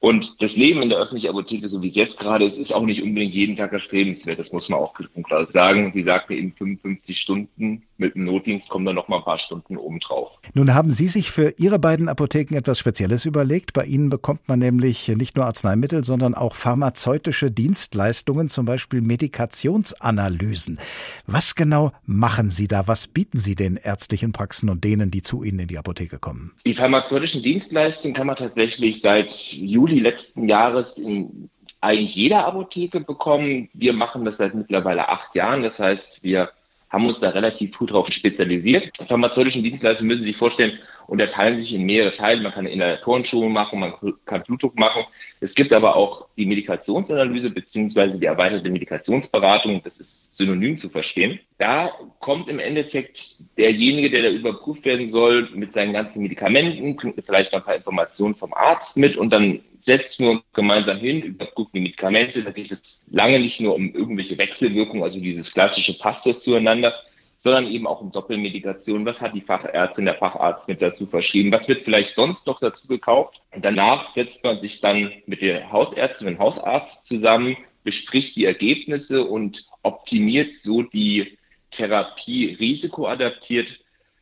[0.01, 2.85] Und das Leben in der öffentlichen Apotheke, so wie es jetzt gerade ist, ist auch
[2.85, 4.39] nicht unbedingt jeden Tag erstrebenswert.
[4.39, 5.91] Das muss man auch klar sagen.
[5.91, 7.83] Sie sagten eben 55 Stunden.
[7.97, 10.31] Mit dem Notdienst kommen dann noch mal ein paar Stunden obendrauf.
[10.53, 13.73] Nun haben Sie sich für Ihre beiden Apotheken etwas Spezielles überlegt.
[13.73, 20.79] Bei Ihnen bekommt man nämlich nicht nur Arzneimittel, sondern auch pharmazeutische Dienstleistungen, zum Beispiel Medikationsanalysen.
[21.27, 22.87] Was genau machen Sie da?
[22.87, 26.53] Was bieten Sie den ärztlichen Praxen und denen, die zu Ihnen in die Apotheke kommen?
[26.65, 31.49] Die pharmazeutischen Dienstleistungen kann man tatsächlich seit Juli Juli letzten Jahres in
[31.81, 33.69] eigentlich jeder Apotheke bekommen.
[33.73, 35.63] Wir machen das seit mittlerweile acht Jahren.
[35.63, 36.49] Das heißt, wir
[36.89, 38.97] haben uns da relativ früh darauf spezialisiert.
[39.07, 42.41] Pharmazeutischen Dienstleister müssen sich vorstellen, unterteilen sich in mehrere Teile.
[42.41, 43.93] Man kann Inhalatorenschulung machen, man
[44.25, 45.03] kann Blutdruck machen.
[45.39, 49.81] Es gibt aber auch die Medikationsanalyse beziehungsweise die erweiterte Medikationsberatung.
[49.83, 51.39] Das ist synonym zu verstehen.
[51.59, 57.53] Da kommt im Endeffekt derjenige, der da überprüft werden soll, mit seinen ganzen Medikamenten, vielleicht
[57.53, 61.71] noch ein paar Informationen vom Arzt mit und dann setzen wir uns gemeinsam hin, überprüfen
[61.73, 62.43] die Medikamente.
[62.43, 66.93] Da geht es lange nicht nur um irgendwelche Wechselwirkungen, also dieses klassische Passt zueinander,
[67.37, 69.05] sondern eben auch um Doppelmedikation.
[69.05, 71.51] Was hat die Fachärztin, der Facharzt mit dazu verschrieben?
[71.51, 73.41] Was wird vielleicht sonst noch dazu gekauft?
[73.55, 79.23] Und danach setzt man sich dann mit der Hausärztin und Hausarzt zusammen, bespricht die Ergebnisse
[79.23, 81.37] und optimiert so die
[81.71, 83.79] Therapie risikoadaptiert.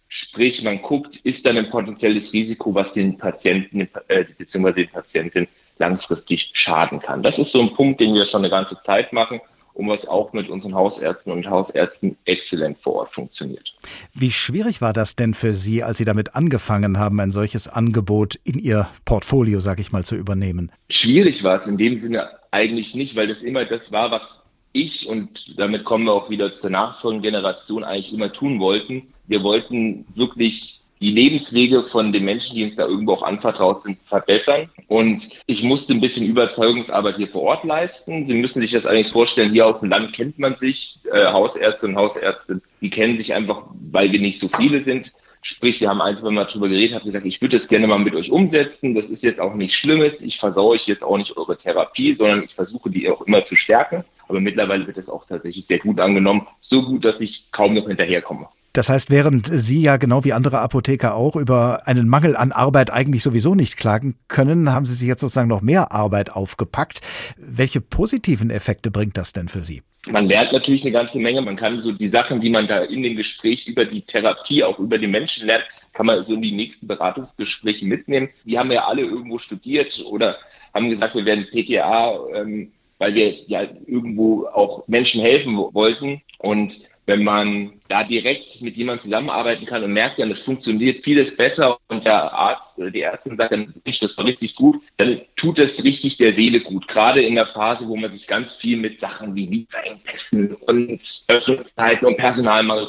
[0.10, 4.72] Sprich, man guckt, ist dann ein potenzielles Risiko, was den Patienten äh, bzw.
[4.72, 5.48] den Patienten
[5.80, 7.24] langfristig schaden kann.
[7.24, 9.42] Das ist so ein Punkt, den wir schon eine ganze Zeit machen
[9.78, 13.76] und was auch mit unseren Hausärzten und Hausärzten exzellent vor Ort funktioniert.
[14.14, 18.40] Wie schwierig war das denn für Sie, als Sie damit angefangen haben, ein solches Angebot
[18.44, 20.72] in Ihr Portfolio, sag ich mal, zu übernehmen?
[20.90, 25.08] Schwierig war es in dem Sinne eigentlich nicht, weil das immer das war, was ich
[25.08, 29.14] und damit kommen wir auch wieder zur nachfolgenden Generation eigentlich immer tun wollten.
[29.28, 33.98] Wir wollten wirklich die Lebenswege von den Menschen, die uns da irgendwo auch anvertraut sind,
[34.06, 34.70] verbessern.
[34.88, 38.26] Und ich musste ein bisschen Überzeugungsarbeit hier vor Ort leisten.
[38.26, 41.88] Sie müssen sich das eigentlich vorstellen, hier auf dem Land kennt man sich, äh, Hausärzte
[41.88, 45.14] und Hausärzte, die kennen sich einfach, weil wir nicht so viele sind.
[45.44, 48.00] Sprich, wir haben ein, zwei Mal darüber geredet, habe gesagt, ich würde das gerne mal
[48.00, 48.96] mit euch umsetzen.
[48.96, 50.22] Das ist jetzt auch nichts Schlimmes.
[50.22, 53.56] Ich versaue euch jetzt auch nicht eure Therapie, sondern ich versuche die auch immer zu
[53.56, 54.04] stärken.
[54.28, 56.48] Aber mittlerweile wird es auch tatsächlich sehr gut angenommen.
[56.60, 58.50] So gut, dass ich kaum noch hinterherkomme.
[58.78, 62.92] Das heißt, während Sie ja genau wie andere Apotheker auch über einen Mangel an Arbeit
[62.92, 67.02] eigentlich sowieso nicht klagen können, haben Sie sich jetzt sozusagen noch mehr Arbeit aufgepackt.
[67.38, 69.82] Welche positiven Effekte bringt das denn für Sie?
[70.08, 71.42] Man lernt natürlich eine ganze Menge.
[71.42, 74.78] Man kann so die Sachen, die man da in dem Gespräch über die Therapie, auch
[74.78, 78.30] über den Menschen lernt, kann man so in die nächsten Beratungsgespräche mitnehmen.
[78.46, 80.38] Wir haben ja alle irgendwo studiert oder
[80.76, 82.16] haben gesagt, wir werden PTA.
[82.36, 86.22] Ähm, weil wir ja irgendwo auch Menschen helfen wollten.
[86.40, 91.36] Und wenn man da direkt mit jemandem zusammenarbeiten kann und merkt dann, es funktioniert vieles
[91.36, 95.22] besser und der Arzt oder die Ärztin sagt dann, Mensch, das war richtig gut, dann
[95.38, 96.88] tut es richtig der Seele gut.
[96.88, 102.06] Gerade in der Phase, wo man sich ganz viel mit Sachen wie Lieferengpässen und Öffnungszeiten
[102.06, 102.88] und Personalmangel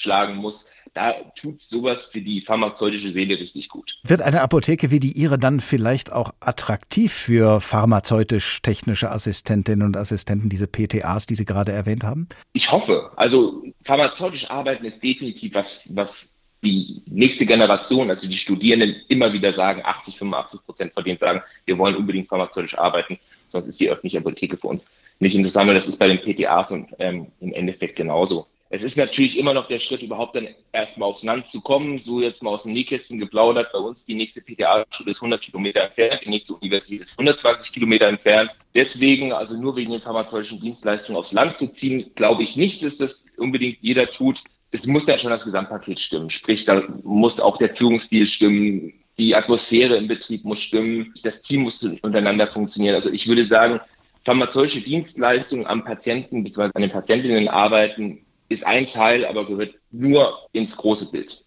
[0.00, 3.98] rumschlagen muss da tut sowas für die pharmazeutische Seele richtig gut.
[4.02, 10.48] Wird eine Apotheke wie die Ihre dann vielleicht auch attraktiv für pharmazeutisch-technische Assistentinnen und Assistenten,
[10.48, 12.28] diese PTAs, die Sie gerade erwähnt haben?
[12.54, 13.12] Ich hoffe.
[13.14, 16.34] Also pharmazeutisch arbeiten ist definitiv was, was
[16.64, 21.40] die nächste Generation, also die Studierenden, immer wieder sagen, 80, 85 Prozent von denen sagen,
[21.66, 23.16] wir wollen unbedingt pharmazeutisch arbeiten,
[23.48, 24.88] sonst ist die öffentliche Apotheke für uns
[25.20, 25.68] nicht interessant.
[25.68, 28.48] Und das ist bei den PTAs und ähm, im Endeffekt genauso.
[28.72, 31.98] Es ist natürlich immer noch der Schritt, überhaupt dann erstmal aufs Land zu kommen.
[31.98, 33.72] So jetzt mal aus dem Nähkästchen geplaudert.
[33.72, 38.06] Bei uns die nächste PTA-Schule ist 100 Kilometer entfernt, die nächste Universität ist 120 Kilometer
[38.06, 38.56] entfernt.
[38.76, 42.98] Deswegen, also nur wegen den pharmazeutischen Dienstleistungen aufs Land zu ziehen, glaube ich nicht, dass
[42.98, 44.44] das unbedingt jeder tut.
[44.70, 46.30] Es muss dann schon das Gesamtpaket stimmen.
[46.30, 48.92] Sprich, da muss auch der Führungsstil stimmen.
[49.18, 51.12] Die Atmosphäre im Betrieb muss stimmen.
[51.24, 52.94] Das Team muss untereinander funktionieren.
[52.94, 53.80] Also ich würde sagen,
[54.24, 56.70] pharmazeutische Dienstleistungen am Patienten bzw.
[56.72, 61.46] an den Patientinnen arbeiten ist ein Teil, aber gehört nur ins große Bild.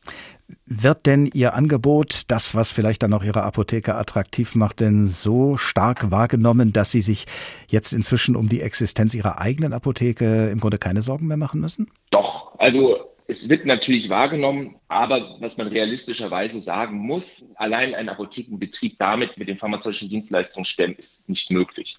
[0.65, 5.57] Wird denn Ihr Angebot, das, was vielleicht dann auch Ihre Apotheke attraktiv macht, denn so
[5.57, 7.25] stark wahrgenommen, dass Sie sich
[7.67, 11.91] jetzt inzwischen um die Existenz Ihrer eigenen Apotheke im Grunde keine Sorgen mehr machen müssen?
[12.09, 18.97] Doch, also es wird natürlich wahrgenommen, aber was man realistischerweise sagen muss, allein ein Apothekenbetrieb
[18.99, 21.97] damit mit den pharmazeutischen Dienstleistungen stemmen, ist nicht möglich.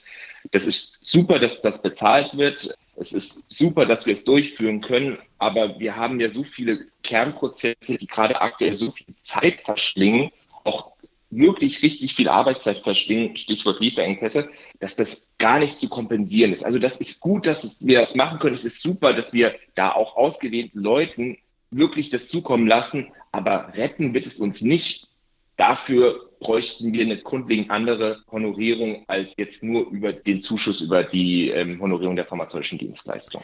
[0.53, 2.77] Das ist super, dass das bezahlt wird.
[2.97, 7.99] Es ist super, dass wir es durchführen können, aber wir haben ja so viele Kernprozesse,
[7.99, 10.31] die gerade aktuell so viel Zeit verschlingen,
[10.65, 10.94] auch
[11.37, 16.65] wirklich richtig viel Arbeitszeit verschlingen, Stichwort Lieferengpässe, dass das gar nicht zu kompensieren ist.
[16.65, 18.55] Also das ist gut, dass wir das machen können.
[18.55, 21.39] Es ist super, dass wir da auch ausgewählten Leuten
[21.71, 25.09] wirklich das zukommen lassen, aber retten wird es uns nicht.
[25.57, 31.51] Dafür bräuchten wir eine grundlegend andere Honorierung als jetzt nur über den Zuschuss über die
[31.51, 33.43] ähm, Honorierung der pharmazeutischen Dienstleistung.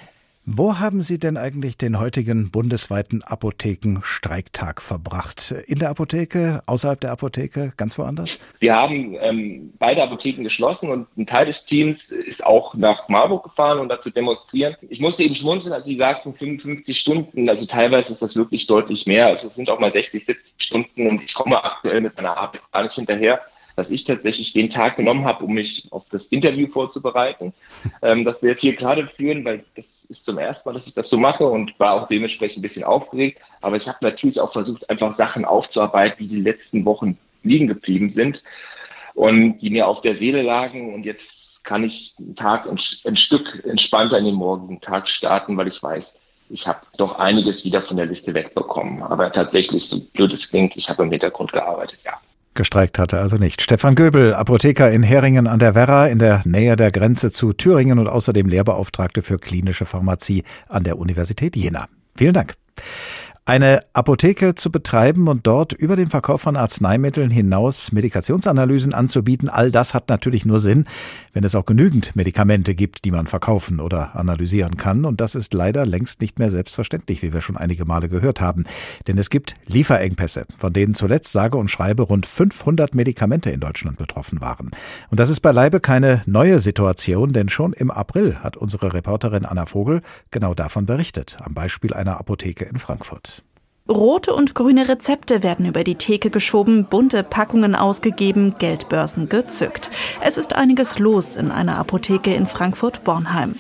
[0.53, 5.55] Wo haben Sie denn eigentlich den heutigen bundesweiten Apothekenstreiktag verbracht?
[5.69, 8.41] In der Apotheke, außerhalb der Apotheke, ganz woanders?
[8.59, 13.45] Wir haben ähm, beide Apotheken geschlossen und ein Teil des Teams ist auch nach Marburg
[13.45, 14.75] gefahren, um da zu demonstrieren.
[14.89, 17.49] Ich musste eben schmunzeln, als Sie sagten 55 Stunden.
[17.49, 19.29] Also teilweise ist das wirklich deutlich mehr.
[19.29, 22.63] Also es sind auch mal 60, 70 Stunden und ich komme aktuell mit meiner Arbeit
[22.73, 23.41] gar nicht hinterher
[23.81, 27.55] dass ich tatsächlich den Tag genommen habe, um mich auf das Interview vorzubereiten,
[28.03, 30.93] ähm, das wir jetzt hier gerade führen, weil das ist zum ersten Mal, dass ich
[30.93, 33.41] das so mache und war auch dementsprechend ein bisschen aufgeregt.
[33.63, 38.11] Aber ich habe natürlich auch versucht, einfach Sachen aufzuarbeiten, die die letzten Wochen liegen geblieben
[38.11, 38.43] sind
[39.15, 40.93] und die mir auf der Seele lagen.
[40.93, 45.57] Und jetzt kann ich einen Tag ein, ein Stück entspannter in den morgigen Tag starten,
[45.57, 49.03] weil ich weiß, ich habe doch einiges wieder von der Liste wegbekommen.
[49.03, 52.21] Aber tatsächlich, so blöd es klingt, ich habe im Hintergrund gearbeitet, ja.
[52.61, 53.63] Gestreikt hatte also nicht.
[53.63, 57.99] Stefan Göbel, Apotheker in Heringen an der Werra in der Nähe der Grenze zu Thüringen
[57.99, 61.89] und außerdem Lehrbeauftragte für klinische Pharmazie an der Universität Jena.
[62.15, 62.60] Vielen Dank.
[63.51, 69.73] Eine Apotheke zu betreiben und dort über den Verkauf von Arzneimitteln hinaus Medikationsanalysen anzubieten, all
[69.73, 70.85] das hat natürlich nur Sinn,
[71.33, 75.05] wenn es auch genügend Medikamente gibt, die man verkaufen oder analysieren kann.
[75.05, 78.67] Und das ist leider längst nicht mehr selbstverständlich, wie wir schon einige Male gehört haben.
[79.09, 83.99] Denn es gibt Lieferengpässe, von denen zuletzt sage und schreibe rund 500 Medikamente in Deutschland
[83.99, 84.71] betroffen waren.
[85.11, 89.67] Und das ist beileibe keine neue Situation, denn schon im April hat unsere Reporterin Anna
[89.67, 93.40] Vogel genau davon berichtet, am Beispiel einer Apotheke in Frankfurt.
[93.91, 99.91] Rote und grüne Rezepte werden über die Theke geschoben, bunte Packungen ausgegeben, Geldbörsen gezückt.
[100.23, 103.57] Es ist einiges los in einer Apotheke in Frankfurt-Bornheim.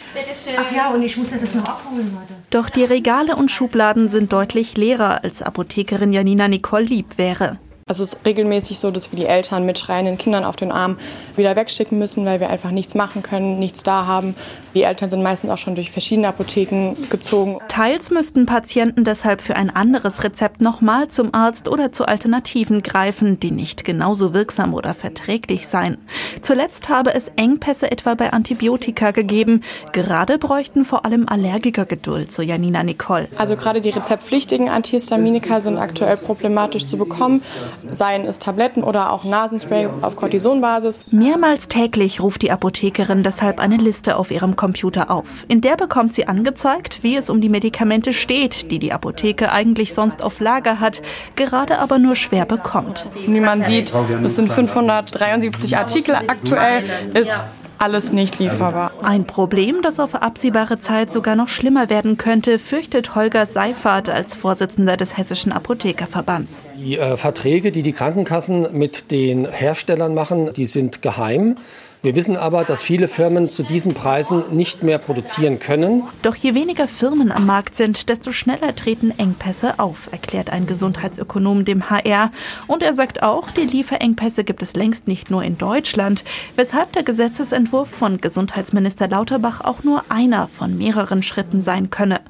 [0.57, 2.40] Ach ja, und ich muss ja das noch abholen, Leute.
[2.51, 7.59] Doch die Regale und Schubladen sind deutlich leerer, als Apothekerin Janina Nicole lieb wäre.
[7.90, 10.96] Also es ist regelmäßig so, dass wir die Eltern mit schreienden Kindern auf den Arm
[11.35, 14.37] wieder wegschicken müssen, weil wir einfach nichts machen können, nichts da haben.
[14.76, 17.59] Die Eltern sind meistens auch schon durch verschiedene Apotheken gezogen.
[17.66, 23.40] Teils müssten Patienten deshalb für ein anderes Rezept nochmal zum Arzt oder zu Alternativen greifen,
[23.40, 25.98] die nicht genauso wirksam oder verträglich seien.
[26.42, 29.62] Zuletzt habe es Engpässe etwa bei Antibiotika gegeben.
[29.92, 33.26] Gerade bräuchten vor allem Allergiker Geduld, so Janina Nicole.
[33.37, 37.42] Also gerade die rezeptpflichtigen Antihistaminika sind aktuell problematisch zu bekommen
[37.90, 41.05] seien es Tabletten oder auch Nasenspray auf Cortisonbasis.
[41.11, 45.45] Mehrmals täglich ruft die Apothekerin deshalb eine Liste auf ihrem Computer auf.
[45.49, 49.95] In der bekommt sie angezeigt, wie es um die Medikamente steht, die die Apotheke eigentlich
[49.95, 51.03] sonst auf Lager hat,
[51.37, 53.09] gerade aber nur schwer bekommt.
[53.27, 53.93] Wie man sieht,
[54.25, 57.43] es sind 573 Artikel aktuell, ist
[57.81, 58.93] alles nicht lieferbar.
[59.03, 64.35] Ein Problem, das auf absehbare Zeit sogar noch schlimmer werden könnte, fürchtet Holger Seifert als
[64.35, 66.66] Vorsitzender des Hessischen Apothekerverbands.
[66.77, 71.57] Die äh, Verträge, die die Krankenkassen mit den Herstellern machen, die sind geheim.
[72.03, 76.05] Wir wissen aber, dass viele Firmen zu diesen Preisen nicht mehr produzieren können.
[76.23, 81.67] Doch je weniger Firmen am Markt sind, desto schneller treten Engpässe auf, erklärt ein Gesundheitsökonom
[81.67, 82.33] dem HR.
[82.67, 86.25] Und er sagt auch, die Lieferengpässe gibt es längst nicht nur in Deutschland,
[86.57, 92.23] weshalb der Gesetzesentwurf von Gesundheitsminister Lauterbach auch nur einer von mehreren Schritten sein könne.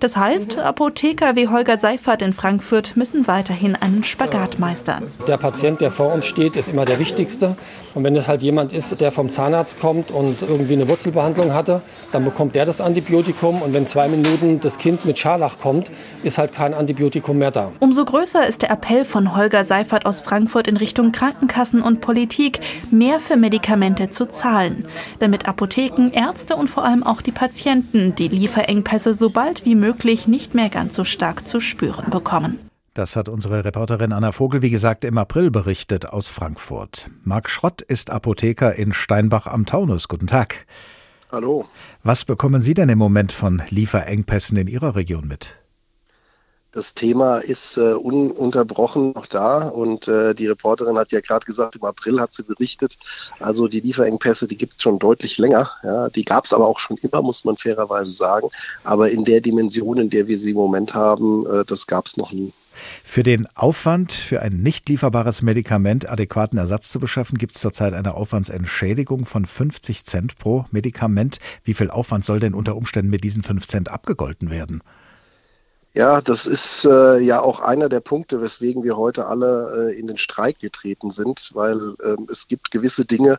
[0.00, 5.08] Das heißt, Apotheker wie Holger Seifert in Frankfurt müssen weiterhin einen Spagat meistern.
[5.26, 7.58] Der Patient, der vor uns steht, ist immer der wichtigste.
[7.94, 11.82] Und wenn es halt jemand ist, der vom Zahnarzt kommt und irgendwie eine Wurzelbehandlung hatte,
[12.12, 15.90] dann bekommt der das Antibiotikum und wenn zwei Minuten das Kind mit Scharlach kommt,
[16.22, 17.72] ist halt kein Antibiotikum mehr da.
[17.80, 22.60] Umso größer ist der Appell von Holger Seifert aus Frankfurt in Richtung Krankenkassen und Politik,
[22.92, 24.86] mehr für Medikamente zu zahlen,
[25.18, 30.28] damit Apotheken, Ärzte und vor allem auch die Patienten die Lieferengpässe so bald wie möglich
[30.28, 32.67] nicht mehr ganz so stark zu spüren bekommen.
[32.98, 37.08] Das hat unsere Reporterin Anna Vogel, wie gesagt, im April berichtet aus Frankfurt.
[37.22, 40.08] Marc Schrott ist Apotheker in Steinbach am Taunus.
[40.08, 40.66] Guten Tag.
[41.30, 41.64] Hallo.
[42.02, 45.60] Was bekommen Sie denn im Moment von Lieferengpässen in Ihrer Region mit?
[46.72, 51.76] Das Thema ist äh, ununterbrochen noch da und äh, die Reporterin hat ja gerade gesagt,
[51.76, 52.98] im April hat sie berichtet,
[53.38, 55.70] also die Lieferengpässe, die gibt es schon deutlich länger.
[55.84, 58.48] Ja, die gab es aber auch schon immer, muss man fairerweise sagen.
[58.82, 62.16] Aber in der Dimension, in der wir sie im Moment haben, äh, das gab es
[62.16, 62.52] noch nie.
[63.04, 67.94] Für den Aufwand, für ein nicht lieferbares Medikament adäquaten Ersatz zu beschaffen, gibt es zurzeit
[67.94, 71.38] eine Aufwandsentschädigung von 50 Cent pro Medikament.
[71.64, 74.82] Wie viel Aufwand soll denn unter Umständen mit diesen 5 Cent abgegolten werden?
[75.94, 80.06] Ja, das ist äh, ja auch einer der Punkte, weswegen wir heute alle äh, in
[80.06, 83.38] den Streik getreten sind, weil ähm, es gibt gewisse Dinge,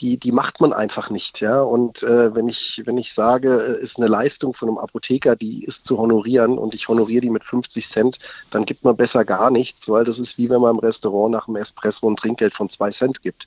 [0.00, 1.40] die, die macht man einfach nicht.
[1.40, 1.60] Ja?
[1.60, 5.64] Und äh, wenn, ich, wenn ich sage, äh, ist eine Leistung von einem Apotheker, die
[5.64, 8.18] ist zu honorieren und ich honoriere die mit 50 Cent,
[8.50, 11.48] dann gibt man besser gar nichts, weil das ist wie wenn man im Restaurant nach
[11.48, 13.46] einem Espresso ein Trinkgeld von zwei Cent gibt.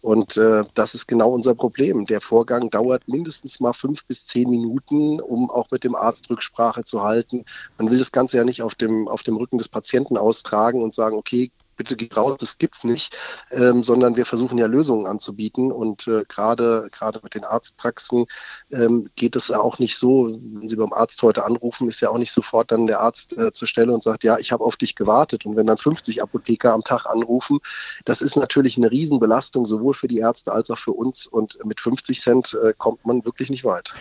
[0.00, 2.06] Und äh, das ist genau unser Problem.
[2.06, 6.82] Der Vorgang dauert mindestens mal fünf bis zehn Minuten, um auch mit dem Arzt Rücksprache
[6.82, 7.44] zu halten.
[7.78, 10.92] Man will das Ganze ja nicht auf dem, auf dem Rücken des Patienten austragen und
[10.92, 13.16] sagen, okay, bitte geh raus, das gibt's nicht,
[13.50, 15.72] ähm, sondern wir versuchen ja Lösungen anzubieten.
[15.72, 18.26] Und äh, gerade gerade mit den Arztpraxen
[18.70, 22.10] ähm, geht es ja auch nicht so, wenn Sie beim Arzt heute anrufen, ist ja
[22.10, 24.76] auch nicht sofort dann der Arzt äh, zur Stelle und sagt, ja, ich habe auf
[24.76, 25.44] dich gewartet.
[25.46, 27.58] Und wenn dann 50 Apotheker am Tag anrufen,
[28.04, 31.26] das ist natürlich eine Riesenbelastung sowohl für die Ärzte als auch für uns.
[31.26, 33.92] Und mit 50 Cent äh, kommt man wirklich nicht weit.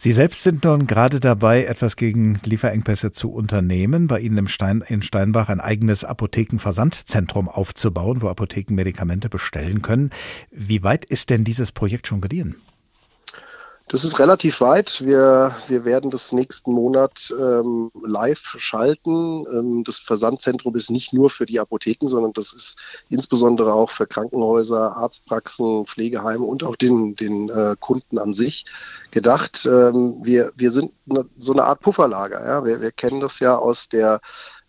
[0.00, 4.84] Sie selbst sind nun gerade dabei, etwas gegen Lieferengpässe zu unternehmen, bei Ihnen im Stein,
[4.86, 10.10] in Steinbach ein eigenes Apothekenversandzentrum aufzubauen, wo Apotheken Medikamente bestellen können.
[10.52, 12.54] Wie weit ist denn dieses Projekt schon gediehen?
[13.88, 15.02] Das ist relativ weit.
[15.02, 19.46] Wir, wir werden das nächsten Monat ähm, live schalten.
[19.50, 22.76] Ähm, das Versandzentrum ist nicht nur für die Apotheken, sondern das ist
[23.08, 28.66] insbesondere auch für Krankenhäuser, Arztpraxen, Pflegeheime und auch den, den äh, Kunden an sich
[29.10, 29.64] gedacht.
[29.64, 32.44] Ähm, wir, wir sind eine, so eine Art Pufferlager.
[32.46, 32.64] Ja?
[32.66, 34.20] Wir, wir kennen das ja aus der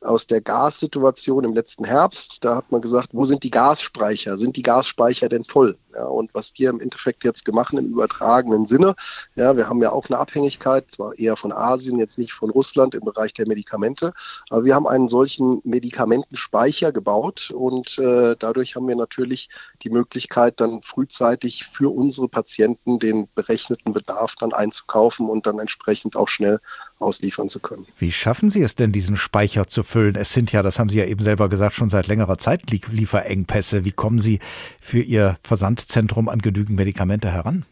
[0.01, 2.43] aus der Gassituation im letzten Herbst.
[2.45, 4.37] Da hat man gesagt, wo sind die Gasspeicher?
[4.37, 5.77] Sind die Gasspeicher denn voll?
[5.95, 8.95] Ja, und was wir im Endeffekt jetzt gemacht im übertragenen Sinne,
[9.35, 12.93] ja, wir haben ja auch eine Abhängigkeit, zwar eher von Asien, jetzt nicht von Russland
[12.93, 14.13] im Bereich der Medikamente,
[14.49, 19.49] aber wir haben einen solchen Medikamentenspeicher gebaut und äh, dadurch haben wir natürlich
[19.81, 26.15] die Möglichkeit, dann frühzeitig für unsere Patienten den berechneten Bedarf dann einzukaufen und dann entsprechend
[26.15, 26.59] auch schnell
[26.99, 27.85] ausliefern zu können.
[27.97, 30.15] Wie schaffen Sie es denn, diesen Speicher zu füllen?
[30.15, 33.85] Es sind ja, das haben Sie ja eben selber gesagt, schon seit längerer Zeit Lieferengpässe.
[33.85, 34.39] Wie kommen Sie
[34.81, 37.65] für Ihr Versandzentrum an genügend Medikamente heran?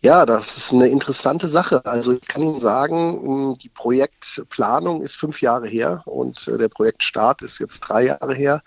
[0.00, 1.84] Ja, das ist eine interessante Sache.
[1.86, 7.40] Also ich kann Ihnen sagen, die Projektplanung ist fünf Jahre her und äh, der Projektstart
[7.40, 8.62] ist jetzt drei Jahre her.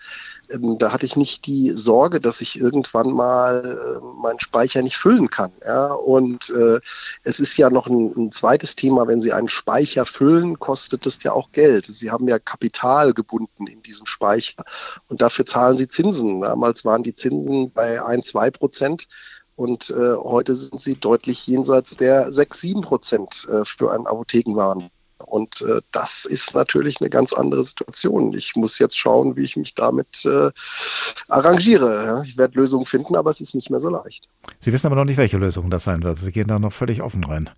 [0.50, 4.98] Ähm, da hatte ich nicht die Sorge, dass ich irgendwann mal äh, meinen Speicher nicht
[4.98, 5.52] füllen kann.
[5.64, 5.94] Ja?
[5.94, 6.80] Und äh,
[7.24, 11.22] es ist ja noch ein, ein, zweites Thema, wenn Sie einen Speicher füllen, kostet das
[11.22, 11.86] ja auch Geld.
[11.86, 14.64] Sie haben ja Kapital gebunden in diesem Speicher
[15.08, 16.42] und dafür zahlen Sie Zinsen.
[16.42, 19.08] Damals waren die Zinsen bei ein, zwei Prozent.
[19.60, 24.90] Und äh, heute sind sie deutlich jenseits der 6, 7 Prozent äh, für einen Apothekenwaren.
[25.18, 28.34] Und äh, das ist natürlich eine ganz andere Situation.
[28.34, 30.50] Ich muss jetzt schauen, wie ich mich damit äh,
[31.28, 32.24] arrangiere.
[32.26, 34.30] Ich werde Lösungen finden, aber es ist nicht mehr so leicht.
[34.62, 36.18] Sie wissen aber noch nicht, welche Lösung das sein wird.
[36.18, 37.50] Sie gehen da noch völlig offen rein.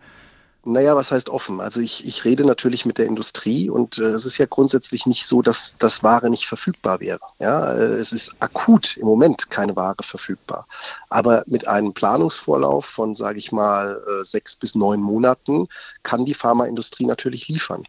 [0.64, 1.60] Naja, was heißt offen?
[1.60, 5.26] Also ich, ich rede natürlich mit der Industrie und äh, es ist ja grundsätzlich nicht
[5.26, 7.20] so, dass das Ware nicht verfügbar wäre.
[7.40, 10.68] Ja, äh, es ist akut im Moment keine Ware verfügbar.
[11.10, 15.68] Aber mit einem Planungsvorlauf von, sage ich mal, äh, sechs bis neun Monaten
[16.04, 17.84] kann die Pharmaindustrie natürlich liefern.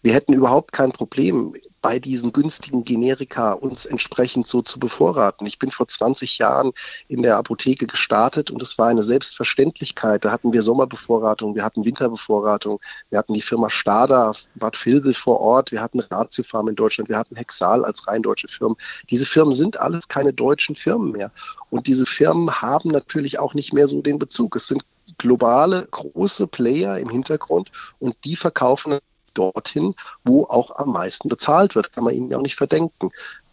[0.00, 5.46] Wir hätten überhaupt kein Problem, bei diesen günstigen Generika uns entsprechend so zu bevorraten.
[5.46, 6.72] Ich bin vor 20 Jahren
[7.08, 10.24] in der Apotheke gestartet und es war eine Selbstverständlichkeit.
[10.24, 12.78] Da hatten wir Sommerbevorratung, wir hatten Winterbevorratung,
[13.10, 17.18] wir hatten die Firma Stada, Bad Vilbel vor Ort, wir hatten Ratiofarm in Deutschland, wir
[17.18, 18.76] hatten Hexal als rein deutsche Firmen.
[19.10, 21.32] Diese Firmen sind alles keine deutschen Firmen mehr.
[21.70, 24.54] Und diese Firmen haben natürlich auch nicht mehr so den Bezug.
[24.54, 24.84] Es sind
[25.18, 28.98] globale große Player im Hintergrund und die verkaufen
[29.38, 31.92] dorthin, wo auch am meisten bezahlt wird.
[31.92, 33.10] Kann man ihnen ja auch nicht verdenken.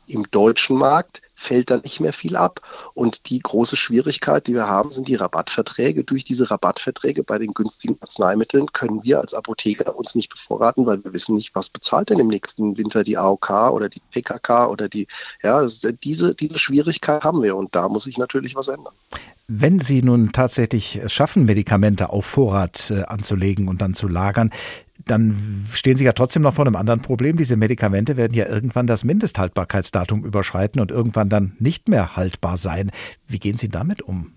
[0.08, 2.62] Im deutschen Markt fällt dann nicht mehr viel ab.
[2.94, 6.04] Und die große Schwierigkeit, die wir haben, sind die Rabattverträge.
[6.04, 11.04] Durch diese Rabattverträge bei den günstigen Arzneimitteln können wir als Apotheker uns nicht bevorraten, weil
[11.04, 14.88] wir wissen nicht, was bezahlt denn im nächsten Winter die AOK oder die PKK oder
[14.88, 15.08] die,
[15.44, 15.66] ja,
[16.04, 18.94] diese, diese Schwierigkeit haben wir und da muss sich natürlich was ändern.
[19.48, 24.52] Wenn Sie nun tatsächlich es schaffen, Medikamente auf Vorrat äh, anzulegen und dann zu lagern,
[25.04, 27.38] dann stehen Sie ja trotzdem noch vor einem anderen Problem.
[27.38, 32.92] Diese Medikamente werden ja irgendwann das Mindesthaltbarkeitsdatum überschreiten und irgendwann dann nicht mehr haltbar sein.
[33.28, 34.34] Wie gehen Sie damit um?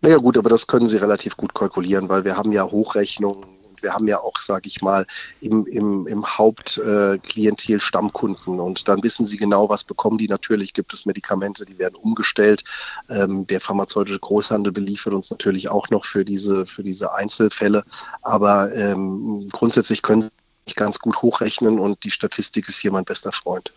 [0.00, 3.92] Naja gut, aber das können Sie relativ gut kalkulieren, weil wir haben ja Hochrechnungen wir
[3.92, 5.06] haben ja auch, sage ich mal,
[5.40, 10.28] im, im, im Hauptklientel äh, Stammkunden und dann wissen sie genau, was bekommen die.
[10.28, 12.64] Natürlich gibt es Medikamente, die werden umgestellt.
[13.08, 17.84] Ähm, der pharmazeutische Großhandel beliefert uns natürlich auch noch für diese, für diese Einzelfälle,
[18.22, 20.30] aber ähm, grundsätzlich können sie
[20.74, 23.72] ganz gut hochrechnen und die Statistik ist hier mein bester Freund.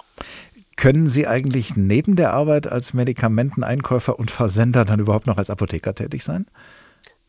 [0.77, 5.93] Können Sie eigentlich neben der Arbeit als Medikamenteneinkäufer und Versender dann überhaupt noch als Apotheker
[5.93, 6.47] tätig sein?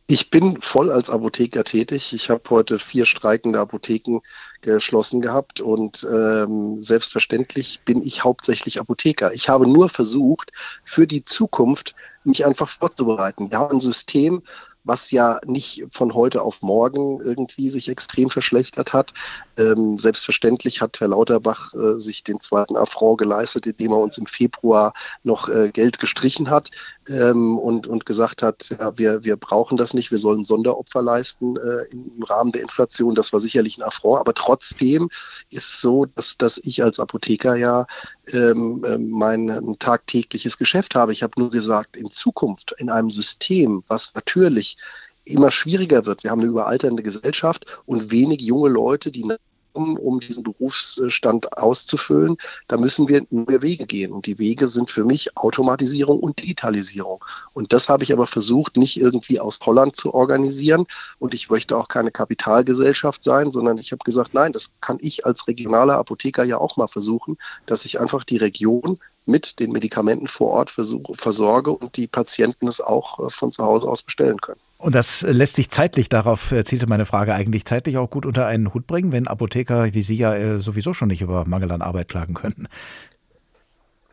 [0.07, 2.12] Ich bin voll als Apotheker tätig.
[2.12, 4.20] Ich habe heute vier streikende Apotheken
[4.61, 9.32] geschlossen gehabt und ähm, selbstverständlich bin ich hauptsächlich Apotheker.
[9.32, 10.53] Ich habe nur versucht,
[10.84, 11.94] für die Zukunft
[12.24, 13.50] mich einfach vorzubereiten.
[13.50, 14.42] Wir haben ein System,
[14.85, 19.12] was ja nicht von heute auf morgen irgendwie sich extrem verschlechtert hat.
[19.57, 24.26] Ähm, selbstverständlich hat Herr Lauterbach äh, sich den zweiten Affront geleistet, indem er uns im
[24.26, 26.70] Februar noch äh, Geld gestrichen hat
[27.09, 31.57] ähm, und, und gesagt hat, ja, wir, wir brauchen das nicht, wir sollen Sonderopfer leisten
[31.57, 33.14] äh, im Rahmen der Inflation.
[33.14, 35.09] Das war sicherlich ein Affront, aber trotzdem
[35.51, 37.87] ist es so, dass, dass ich als Apotheker ja
[38.32, 41.12] ähm, äh, mein tagtägliches Geschäft habe.
[41.12, 44.76] Ich habe nur gesagt, in Zukunft in einem System, was natürlich
[45.24, 46.24] immer schwieriger wird.
[46.24, 49.24] Wir haben eine überalternde Gesellschaft und wenig junge Leute, die
[49.72, 52.36] um diesen Berufsstand auszufüllen,
[52.68, 54.12] da müssen wir neue Wege gehen.
[54.12, 57.24] Und die Wege sind für mich Automatisierung und Digitalisierung.
[57.52, 60.86] Und das habe ich aber versucht, nicht irgendwie aus Holland zu organisieren.
[61.18, 65.26] Und ich möchte auch keine Kapitalgesellschaft sein, sondern ich habe gesagt, nein, das kann ich
[65.26, 70.26] als regionaler Apotheker ja auch mal versuchen, dass ich einfach die Region mit den Medikamenten
[70.26, 74.60] vor Ort versorge und die Patienten es auch äh, von zu Hause aus bestellen können.
[74.83, 78.74] Und das lässt sich zeitlich, darauf zielte meine Frage eigentlich zeitlich auch gut unter einen
[78.74, 82.09] Hut bringen, wenn Apotheker wie Sie ja äh, sowieso schon nicht über Mangel an Arbeit
[82.09, 82.66] klagen können.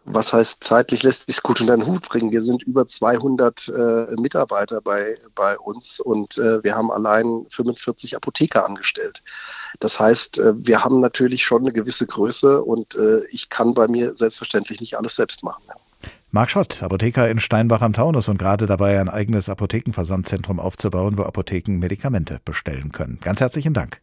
[0.05, 2.31] Was heißt zeitlich lässt sich gut unter einen Hut bringen?
[2.31, 8.15] Wir sind über 200 äh, Mitarbeiter bei, bei uns und äh, wir haben allein 45
[8.15, 9.23] Apotheker angestellt.
[9.79, 13.87] Das heißt, äh, wir haben natürlich schon eine gewisse Größe und äh, ich kann bei
[13.87, 15.63] mir selbstverständlich nicht alles selbst machen.
[15.67, 15.75] Ja.
[16.31, 21.23] Marc Schott, Apotheker in Steinbach am Taunus und gerade dabei, ein eigenes Apothekenversandzentrum aufzubauen, wo
[21.23, 23.17] Apotheken Medikamente bestellen können.
[23.19, 23.99] Ganz herzlichen Dank.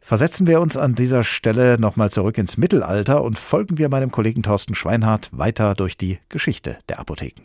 [0.00, 4.42] Versetzen wir uns an dieser Stelle nochmal zurück ins Mittelalter und folgen wir meinem Kollegen
[4.42, 7.42] Thorsten Schweinhardt weiter durch die Geschichte der Apotheken.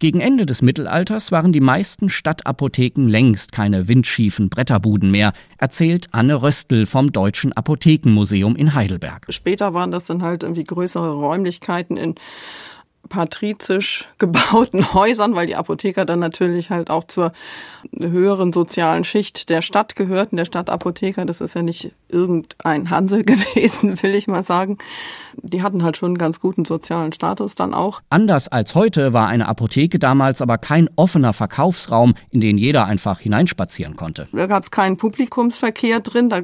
[0.00, 6.42] Gegen Ende des Mittelalters waren die meisten Stadtapotheken längst keine windschiefen Bretterbuden mehr, erzählt Anne
[6.42, 9.26] Röstl vom Deutschen Apothekenmuseum in Heidelberg.
[9.28, 12.14] Später waren das dann halt irgendwie größere Räumlichkeiten in
[13.08, 17.32] patrizisch gebauten Häusern, weil die Apotheker dann natürlich halt auch zur
[17.98, 20.36] höheren sozialen Schicht der Stadt gehörten.
[20.36, 24.78] Der Stadtapotheker, das ist ja nicht irgendein Hansel gewesen, will ich mal sagen.
[25.40, 28.00] Die hatten halt schon einen ganz guten sozialen Status dann auch.
[28.10, 33.20] Anders als heute war eine Apotheke damals aber kein offener Verkaufsraum, in den jeder einfach
[33.20, 34.28] hineinspazieren konnte.
[34.32, 36.42] Da gab es keinen Publikumsverkehr drin, da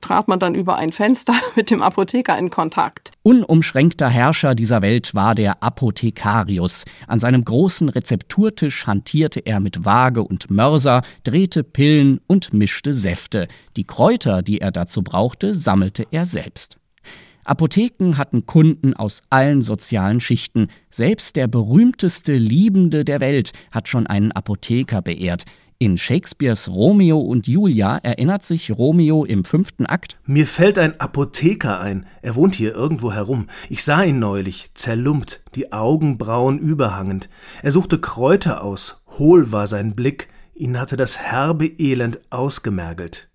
[0.00, 3.12] trat man dann über ein Fenster mit dem Apotheker in Kontakt.
[3.22, 6.84] Unumschränkter Herrscher dieser Welt war der Apothekarius.
[7.06, 13.46] An seinem großen Rezepturtisch hantierte er mit Waage und Mörser, drehte Pillen und mischte Säfte.
[13.76, 16.78] Die Kräuter, die er dazu brauchte, sammelte er selbst.
[17.44, 20.66] Apotheken hatten Kunden aus allen sozialen Schichten.
[20.90, 25.44] Selbst der berühmteste Liebende der Welt hat schon einen Apotheker beehrt.
[25.78, 31.78] In Shakespeares Romeo und Julia erinnert sich Romeo im fünften Akt Mir fällt ein Apotheker
[31.80, 33.48] ein, er wohnt hier irgendwo herum.
[33.68, 37.28] Ich sah ihn neulich, zerlumpt, die Augenbrauen überhangend.
[37.62, 43.28] Er suchte Kräuter aus, hohl war sein Blick, ihn hatte das herbe Elend ausgemergelt.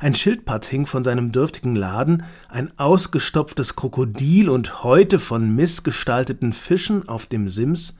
[0.00, 7.08] Ein Schildpad hing von seinem dürftigen Laden, ein ausgestopftes Krokodil und Häute von missgestalteten Fischen
[7.08, 7.96] auf dem Sims,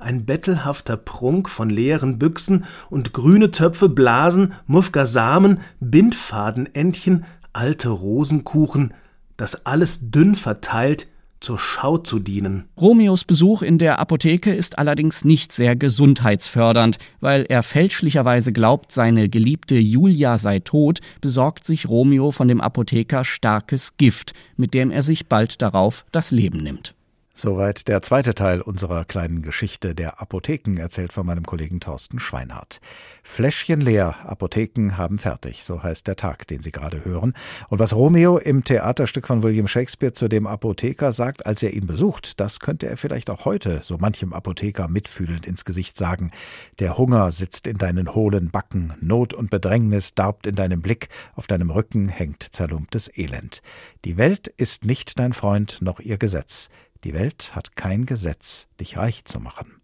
[0.00, 8.94] ein bettelhafter Prunk von leeren Büchsen und grüne Töpfe, Blasen, Muffger Samen, Bindfadenentchen, alte Rosenkuchen,
[9.36, 11.06] das alles dünn verteilt
[11.40, 12.68] zur Schau zu dienen.
[12.78, 19.28] Romeos Besuch in der Apotheke ist allerdings nicht sehr gesundheitsfördernd, weil er fälschlicherweise glaubt, seine
[19.28, 25.02] geliebte Julia sei tot, besorgt sich Romeo von dem Apotheker starkes Gift, mit dem er
[25.02, 26.94] sich bald darauf das Leben nimmt.
[27.42, 32.82] Soweit der zweite Teil unserer kleinen Geschichte der Apotheken, erzählt von meinem Kollegen Thorsten Schweinhardt.
[33.22, 37.32] Fläschchen leer, Apotheken haben fertig, so heißt der Tag, den Sie gerade hören.
[37.70, 41.86] Und was Romeo im Theaterstück von William Shakespeare zu dem Apotheker sagt, als er ihn
[41.86, 46.32] besucht, das könnte er vielleicht auch heute so manchem Apotheker mitfühlend ins Gesicht sagen.
[46.78, 51.46] Der Hunger sitzt in deinen hohlen Backen, Not und Bedrängnis darbt in deinem Blick, auf
[51.46, 53.62] deinem Rücken hängt zerlumptes Elend.
[54.04, 56.68] Die Welt ist nicht dein Freund noch ihr Gesetz.
[57.04, 59.80] Die Welt hat kein Gesetz, dich reich zu machen.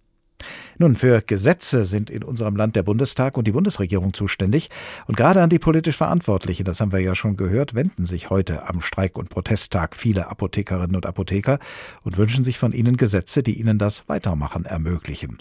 [0.79, 4.69] Nun, für Gesetze sind in unserem Land der Bundestag und die Bundesregierung zuständig.
[5.07, 8.69] Und gerade an die politisch Verantwortlichen, das haben wir ja schon gehört, wenden sich heute
[8.69, 11.59] am Streik- und Protesttag viele Apothekerinnen und Apotheker
[12.03, 15.39] und wünschen sich von ihnen Gesetze, die ihnen das Weitermachen ermöglichen.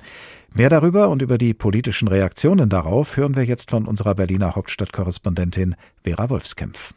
[0.53, 5.75] Mehr darüber und über die politischen Reaktionen darauf hören wir jetzt von unserer Berliner Hauptstadtkorrespondentin
[6.03, 6.93] Vera Wolfskämpf.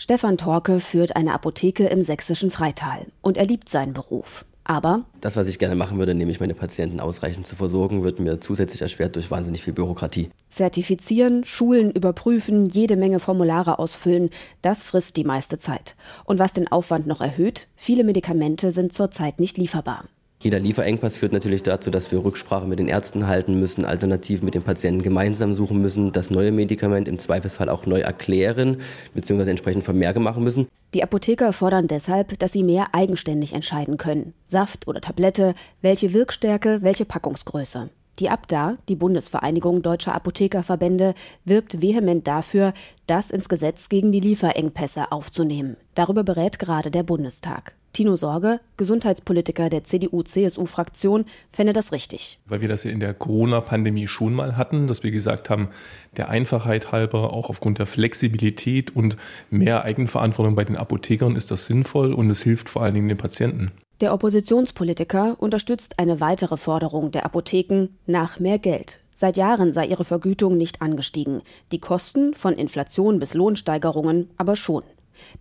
[0.00, 4.44] Stefan Torke führt eine Apotheke im sächsischen Freital und er liebt seinen Beruf.
[4.62, 8.38] Aber das, was ich gerne machen würde, nämlich meine Patienten ausreichend zu versorgen, wird mir
[8.38, 10.30] zusätzlich erschwert durch wahnsinnig viel Bürokratie.
[10.50, 14.30] Zertifizieren, Schulen überprüfen, jede Menge Formulare ausfüllen,
[14.62, 15.96] das frisst die meiste Zeit.
[16.24, 20.04] Und was den Aufwand noch erhöht, viele Medikamente sind zurzeit nicht lieferbar.
[20.40, 24.54] Jeder Lieferengpass führt natürlich dazu, dass wir Rücksprache mit den Ärzten halten müssen, Alternativen mit
[24.54, 28.76] den Patienten gemeinsam suchen müssen, das neue Medikament im Zweifelsfall auch neu erklären
[29.14, 29.50] bzw.
[29.50, 30.68] entsprechend Vermerke machen müssen.
[30.94, 34.32] Die Apotheker fordern deshalb, dass sie mehr eigenständig entscheiden können.
[34.46, 37.90] Saft oder Tablette, welche Wirkstärke, welche Packungsgröße.
[38.20, 41.14] Die ABDA, die Bundesvereinigung deutscher Apothekerverbände,
[41.44, 42.74] wirbt vehement dafür,
[43.06, 45.76] das ins Gesetz gegen die Lieferengpässe aufzunehmen.
[45.94, 47.74] Darüber berät gerade der Bundestag.
[47.92, 52.38] Tino Sorge, Gesundheitspolitiker der CDU-CSU-Fraktion, fände das richtig.
[52.46, 55.68] Weil wir das ja in der Corona-Pandemie schon mal hatten, dass wir gesagt haben,
[56.16, 59.16] der Einfachheit halber, auch aufgrund der Flexibilität und
[59.50, 63.18] mehr Eigenverantwortung bei den Apothekern ist das sinnvoll und es hilft vor allen Dingen den
[63.18, 63.72] Patienten.
[64.00, 69.00] Der Oppositionspolitiker unterstützt eine weitere Forderung der Apotheken nach mehr Geld.
[69.16, 74.84] Seit Jahren sei ihre Vergütung nicht angestiegen, die Kosten von Inflation bis Lohnsteigerungen aber schon.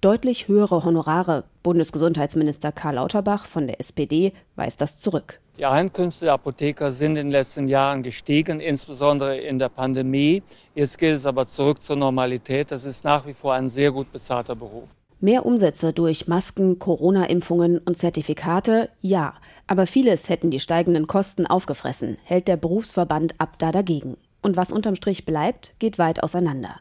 [0.02, 1.46] Deutlich höhere Honorare.
[1.64, 5.40] Bundesgesundheitsminister Karl Lauterbach von der SPD weist das zurück.
[5.58, 10.44] Die Einkünfte der Apotheker sind in den letzten Jahren gestiegen, insbesondere in der Pandemie.
[10.76, 12.72] Jetzt geht es aber zurück zur Normalität.
[12.72, 14.90] Das ist nach wie vor ein sehr gut bezahlter Beruf.
[15.20, 19.34] Mehr Umsätze durch Masken, Corona-Impfungen und Zertifikate, ja.
[19.66, 24.18] Aber vieles hätten die steigenden Kosten aufgefressen, hält der Berufsverband Abda dagegen.
[24.44, 26.76] Und was unterm Strich bleibt, geht weit auseinander.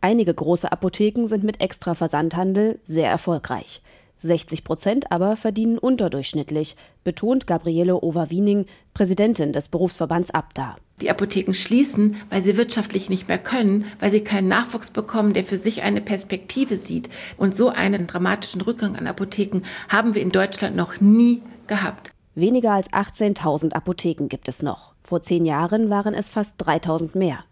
[0.00, 3.82] Einige große Apotheken sind mit extra Versandhandel sehr erfolgreich.
[4.22, 10.76] 60 Prozent aber verdienen unterdurchschnittlich, betont Gabriele Overwiening, Präsidentin des Berufsverbands Abda.
[11.00, 15.42] Die Apotheken schließen, weil sie wirtschaftlich nicht mehr können, weil sie keinen Nachwuchs bekommen, der
[15.42, 17.08] für sich eine Perspektive sieht.
[17.36, 22.12] Und so einen dramatischen Rückgang an Apotheken haben wir in Deutschland noch nie gehabt.
[22.34, 24.94] Weniger als 18.000 Apotheken gibt es noch.
[25.02, 27.44] Vor zehn Jahren waren es fast 3.000 mehr.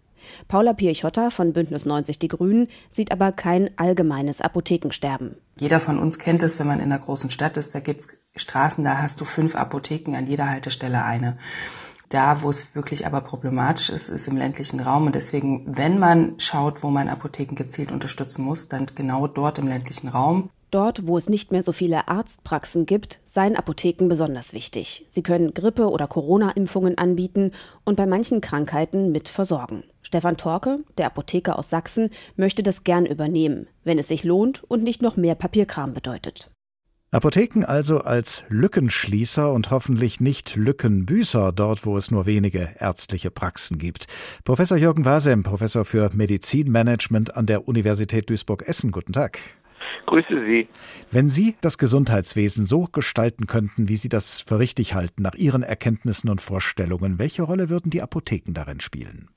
[0.49, 5.37] Paula Pirchotter von Bündnis 90 Die Grünen sieht aber kein allgemeines Apothekensterben.
[5.59, 8.09] Jeder von uns kennt es, wenn man in einer großen Stadt ist, da gibt es
[8.37, 11.37] Straßen, da hast du fünf Apotheken, an jeder Haltestelle eine.
[12.11, 15.07] Da, wo es wirklich aber problematisch ist, ist im ländlichen Raum.
[15.07, 19.69] Und deswegen, wenn man schaut, wo man Apotheken gezielt unterstützen muss, dann genau dort im
[19.69, 20.51] ländlichen Raum.
[20.73, 25.05] Dort, wo es nicht mehr so viele Arztpraxen gibt, seien Apotheken besonders wichtig.
[25.09, 27.53] Sie können Grippe- oder Corona-Impfungen anbieten
[27.85, 29.85] und bei manchen Krankheiten mit versorgen.
[30.03, 34.83] Stefan Torke, der Apotheker aus Sachsen, möchte das gern übernehmen, wenn es sich lohnt und
[34.83, 36.51] nicht noch mehr Papierkram bedeutet.
[37.13, 43.79] Apotheken also als Lückenschließer und hoffentlich nicht Lückenbüßer dort, wo es nur wenige ärztliche Praxen
[43.79, 44.07] gibt.
[44.45, 48.93] Professor Jürgen Wasem, Professor für Medizinmanagement an der Universität Duisburg-Essen.
[48.93, 49.41] Guten Tag.
[50.07, 50.69] Grüße Sie.
[51.11, 55.65] Wenn Sie das Gesundheitswesen so gestalten könnten, wie Sie das für richtig halten, nach Ihren
[55.65, 59.31] Erkenntnissen und Vorstellungen, welche Rolle würden die Apotheken darin spielen?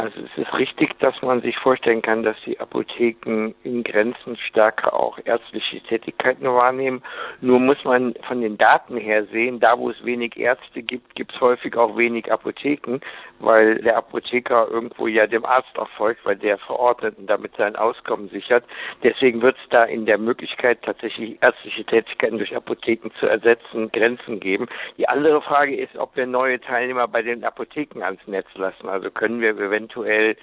[0.00, 4.94] Also es ist richtig, dass man sich vorstellen kann, dass die Apotheken in Grenzen stärker
[4.94, 7.02] auch ärztliche Tätigkeiten wahrnehmen.
[7.42, 11.34] Nur muss man von den Daten her sehen, da wo es wenig Ärzte gibt, gibt
[11.34, 13.00] es häufig auch wenig Apotheken,
[13.40, 17.76] weil der Apotheker irgendwo ja dem Arzt auch folgt, weil der verordnet und damit sein
[17.76, 18.64] Auskommen sichert.
[19.02, 24.40] Deswegen wird es da in der Möglichkeit, tatsächlich ärztliche Tätigkeiten durch Apotheken zu ersetzen, Grenzen
[24.40, 24.66] geben.
[24.96, 28.88] Die andere Frage ist, ob wir neue Teilnehmer bei den Apotheken ans Netz lassen.
[28.88, 30.36] Also können wir eventuell eventuell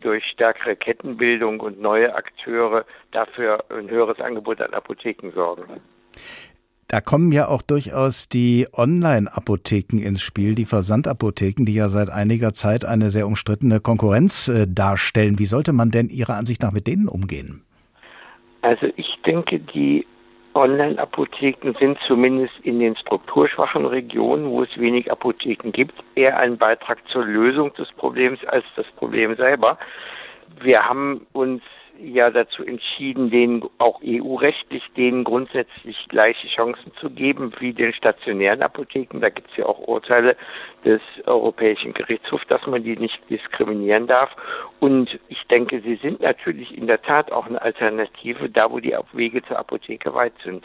[0.00, 5.64] durch stärkere Kettenbildung und neue Akteure dafür ein höheres Angebot an Apotheken sorgen.
[6.88, 12.52] Da kommen ja auch durchaus die Online-Apotheken ins Spiel, die Versandapotheken, die ja seit einiger
[12.52, 15.38] Zeit eine sehr umstrittene Konkurrenz äh, darstellen.
[15.38, 17.62] Wie sollte man denn Ihrer Ansicht nach mit denen umgehen?
[18.62, 20.04] Also ich denke, die
[20.54, 26.98] Online-Apotheken sind zumindest in den strukturschwachen Regionen, wo es wenig Apotheken gibt, eher ein Beitrag
[27.08, 29.78] zur Lösung des Problems als das Problem selber.
[30.60, 31.62] Wir haben uns
[32.02, 38.62] ja dazu entschieden, denen auch EU-rechtlich denen grundsätzlich gleiche Chancen zu geben wie den stationären
[38.62, 39.20] Apotheken.
[39.20, 40.36] Da gibt es ja auch Urteile
[40.84, 44.30] des Europäischen Gerichtshofs, dass man die nicht diskriminieren darf.
[44.78, 48.96] Und ich denke, sie sind natürlich in der Tat auch eine Alternative, da wo die
[49.12, 50.64] Wege zur Apotheke weit sind.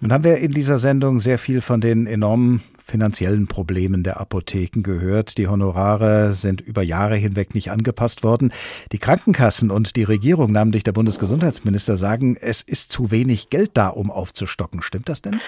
[0.00, 4.82] Nun haben wir in dieser Sendung sehr viel von den enormen finanziellen Problemen der Apotheken
[4.82, 5.38] gehört.
[5.38, 8.52] Die Honorare sind über Jahre hinweg nicht angepasst worden.
[8.92, 13.88] Die Krankenkassen und die Regierung, namentlich der Bundesgesundheitsminister, sagen, es ist zu wenig Geld da,
[13.88, 14.82] um aufzustocken.
[14.82, 15.40] Stimmt das denn?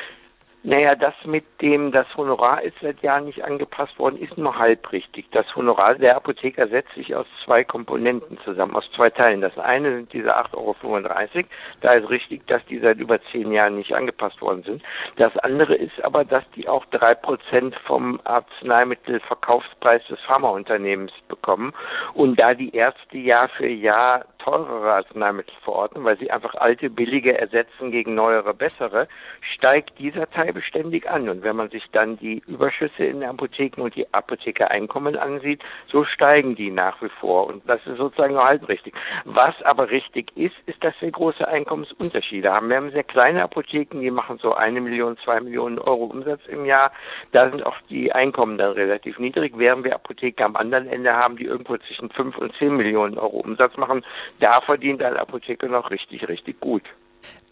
[0.65, 4.91] Naja, das mit dem, das Honorar ist seit Jahren nicht angepasst worden, ist nur halb
[4.91, 5.31] richtig.
[5.31, 9.41] Das Honorar der Apotheker setzt sich aus zwei Komponenten zusammen, aus zwei Teilen.
[9.41, 11.45] Das eine sind diese 8,35 Euro.
[11.81, 14.83] Da ist richtig, dass die seit über zehn Jahren nicht angepasst worden sind.
[15.17, 21.73] Das andere ist aber, dass die auch drei Prozent vom Arzneimittelverkaufspreis des Pharmaunternehmens bekommen.
[22.15, 27.37] Und da die Ärzte Jahr für Jahr teurere Arzneimittel verordnen, weil sie einfach alte, billige
[27.39, 29.09] ersetzen gegen neuere, bessere,
[29.55, 31.29] steigt dieser Teil beständig an.
[31.29, 36.05] Und wenn man sich dann die Überschüsse in den Apotheken und die Apothekereinkommen ansieht, so
[36.05, 37.47] steigen die nach wie vor.
[37.47, 38.95] Und das ist sozusagen nur halb richtig.
[39.25, 42.69] Was aber richtig ist, ist, dass wir große Einkommensunterschiede haben.
[42.69, 46.65] Wir haben sehr kleine Apotheken, die machen so eine Million, zwei Millionen Euro Umsatz im
[46.65, 46.93] Jahr.
[47.33, 51.37] Da sind auch die Einkommen dann relativ niedrig, während wir Apotheken am anderen Ende haben,
[51.37, 54.05] die irgendwo zwischen fünf und zehn Millionen Euro Umsatz machen
[54.41, 56.83] da verdient ein Apotheker noch richtig, richtig gut.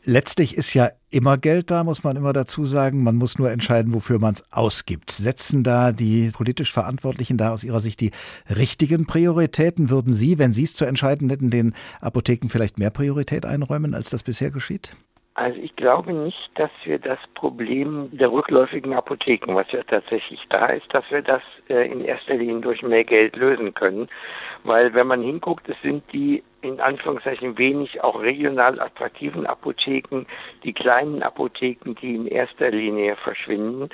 [0.09, 3.03] Letztlich ist ja immer Geld da, muss man immer dazu sagen.
[3.03, 5.11] Man muss nur entscheiden, wofür man es ausgibt.
[5.11, 8.13] Setzen da die politisch Verantwortlichen da aus Ihrer Sicht die
[8.49, 9.91] richtigen Prioritäten?
[9.91, 14.11] Würden Sie, wenn Sie es zu entscheiden hätten, den Apotheken vielleicht mehr Priorität einräumen, als
[14.11, 14.97] das bisher geschieht?
[15.35, 20.67] Also ich glaube nicht, dass wir das Problem der rückläufigen Apotheken, was ja tatsächlich da
[20.67, 24.09] ist, dass wir das äh, in erster Linie durch mehr Geld lösen können.
[24.65, 30.27] Weil wenn man hinguckt, es sind die in Anführungszeichen wenig auch regional attraktiven Apotheken,
[30.65, 33.89] die kleinen Apotheken, die in erster Linie verschwinden.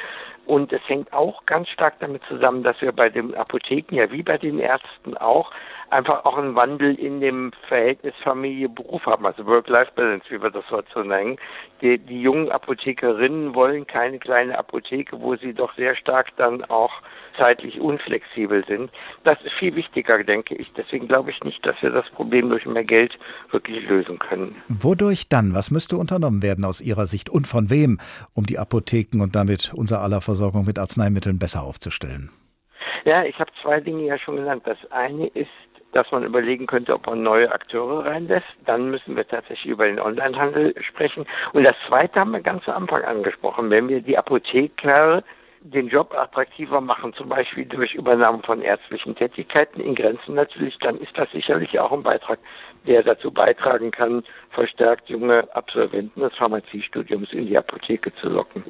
[0.46, 4.22] Und es hängt auch ganz stark damit zusammen, dass wir bei den Apotheken ja wie
[4.22, 5.52] bei den Ärzten auch
[5.92, 10.88] einfach auch einen Wandel in dem Verhältnis Familie-Beruf haben, also Work-Life-Balance, wie wir das heute
[10.94, 11.36] so nennen.
[11.82, 16.92] Die, die jungen Apothekerinnen wollen keine kleine Apotheke, wo sie doch sehr stark dann auch
[17.38, 18.90] zeitlich unflexibel sind.
[19.24, 20.72] Das ist viel wichtiger, denke ich.
[20.72, 23.18] Deswegen glaube ich nicht, dass wir das Problem durch mehr Geld
[23.50, 24.56] wirklich lösen können.
[24.68, 25.54] Wodurch dann?
[25.54, 27.98] Was müsste unternommen werden aus Ihrer Sicht und von wem,
[28.34, 32.30] um die Apotheken und damit unser aller Versorgung mit Arzneimitteln besser aufzustellen?
[33.04, 34.62] Ja, ich habe zwei Dinge ja schon genannt.
[34.64, 35.48] Das eine ist
[35.92, 38.46] dass man überlegen könnte, ob man neue Akteure reinlässt.
[38.66, 41.26] Dann müssen wir tatsächlich über den Onlinehandel sprechen.
[41.52, 43.70] Und das Zweite haben wir ganz am Anfang angesprochen.
[43.70, 45.22] Wenn wir die Apotheker
[45.60, 50.98] den Job attraktiver machen, zum Beispiel durch Übernahme von ärztlichen Tätigkeiten in Grenzen natürlich, dann
[50.98, 52.38] ist das sicherlich auch ein Beitrag,
[52.86, 58.64] der dazu beitragen kann, verstärkt junge Absolventen des Pharmaziestudiums in die Apotheke zu locken.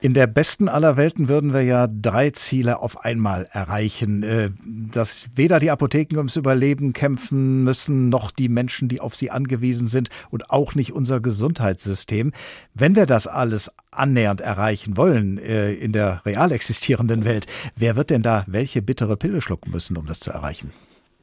[0.00, 4.22] In der besten aller Welten würden wir ja drei Ziele auf einmal erreichen.
[4.22, 9.30] Äh, dass weder die Apotheken ums Überleben kämpfen müssen, noch die Menschen, die auf sie
[9.30, 12.32] angewiesen sind und auch nicht unser Gesundheitssystem.
[12.74, 17.46] Wenn wir das alles annähernd erreichen wollen äh, in der real existierenden Welt,
[17.76, 20.72] wer wird denn da welche bittere Pille schlucken müssen, um das zu erreichen?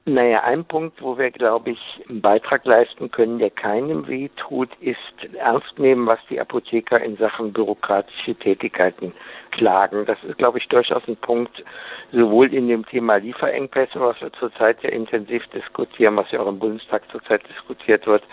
[0.10, 1.80] Naja, ein Punkt, wo wir, glaube ich,
[2.10, 4.98] einen Beitrag leisten können, der keinem weh tut, ist
[5.38, 9.14] ernst nehmen, was die Apotheker in Sachen bürokratische Tätigkeiten
[9.52, 10.08] klagen.
[10.08, 11.64] Das ist, glaube ich, durchaus ein Punkt,
[12.12, 16.58] sowohl in dem Thema Lieferengpässe, was wir zurzeit ja intensiv diskutieren, was ja auch im
[16.58, 18.24] Bundestag zurzeit diskutiert wird,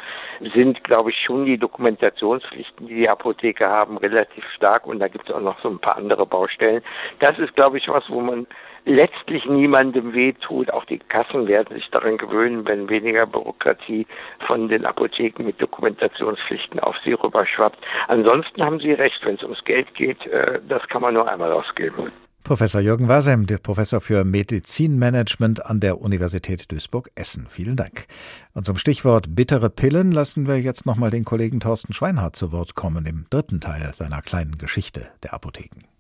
[0.55, 4.87] sind, glaube ich, schon die Dokumentationspflichten, die die Apotheker haben, relativ stark.
[4.87, 6.83] Und da gibt es auch noch so ein paar andere Baustellen.
[7.19, 8.47] Das ist, glaube ich, was, wo man
[8.87, 10.73] letztlich niemandem wehtut.
[10.73, 14.07] Auch die Kassen werden sich daran gewöhnen, wenn weniger Bürokratie
[14.47, 17.79] von den Apotheken mit Dokumentationspflichten auf sie rüberschwappt.
[18.09, 21.53] Ansonsten haben Sie recht, wenn es ums Geld geht, äh, das kann man nur einmal
[21.53, 22.11] ausgeben.
[22.45, 27.47] Professor Jürgen Wasem, der Professor für Medizinmanagement an der Universität Duisburg-Essen.
[27.49, 28.07] Vielen Dank.
[28.55, 32.77] Und zum Stichwort bittere Pillen lassen wir jetzt nochmal den Kollegen Thorsten Schweinhardt zu Wort
[32.77, 35.96] kommen im dritten Teil seiner kleinen Geschichte der Apotheken.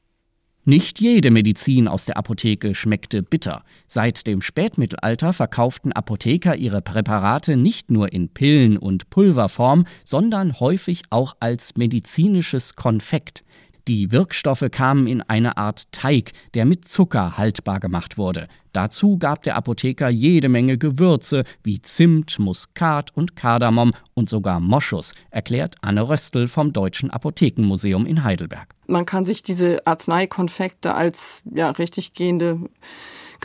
[0.68, 3.62] Nicht jede Medizin aus der Apotheke schmeckte bitter.
[3.86, 11.04] Seit dem Spätmittelalter verkauften Apotheker ihre Präparate nicht nur in Pillen- und Pulverform, sondern häufig
[11.10, 13.44] auch als medizinisches Konfekt.
[13.88, 18.48] Die Wirkstoffe kamen in eine Art Teig, der mit Zucker haltbar gemacht wurde.
[18.72, 25.14] Dazu gab der Apotheker jede Menge Gewürze wie Zimt, Muskat und Kardamom und sogar Moschus,
[25.30, 28.74] erklärt Anne Röstl vom Deutschen Apothekenmuseum in Heidelberg.
[28.88, 32.58] Man kann sich diese Arzneikonfekte als ja, richtig gehende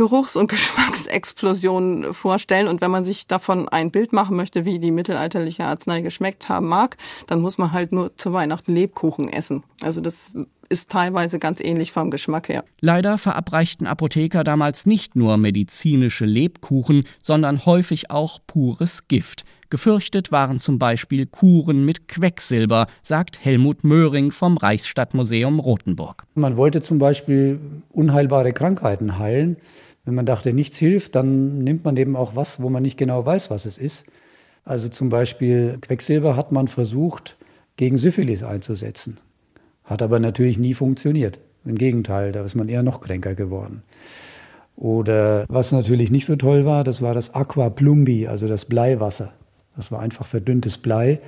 [0.01, 2.67] Geruchs- und Geschmacksexplosion vorstellen.
[2.67, 6.67] Und wenn man sich davon ein Bild machen möchte, wie die mittelalterliche Arznei geschmeckt haben
[6.67, 6.97] mag,
[7.27, 9.63] dann muss man halt nur zu Weihnachten Lebkuchen essen.
[9.83, 10.31] Also das
[10.69, 12.63] ist teilweise ganz ähnlich vom Geschmack her.
[12.79, 19.43] Leider verabreichten Apotheker damals nicht nur medizinische Lebkuchen, sondern häufig auch pures Gift.
[19.69, 26.23] Gefürchtet waren zum Beispiel Kuren mit Quecksilber, sagt Helmut Möhring vom Reichsstadtmuseum Rothenburg.
[26.33, 29.57] Man wollte zum Beispiel unheilbare Krankheiten heilen.
[30.03, 33.25] Wenn man dachte, nichts hilft, dann nimmt man eben auch was, wo man nicht genau
[33.25, 34.05] weiß, was es ist.
[34.65, 37.37] Also zum Beispiel Quecksilber hat man versucht,
[37.77, 39.17] gegen Syphilis einzusetzen.
[39.83, 41.39] Hat aber natürlich nie funktioniert.
[41.65, 43.83] Im Gegenteil, da ist man eher noch kränker geworden.
[44.75, 49.33] Oder was natürlich nicht so toll war, das war das Aqua Plumbi, also das Bleiwasser.
[49.75, 51.19] Das war einfach verdünntes Blei.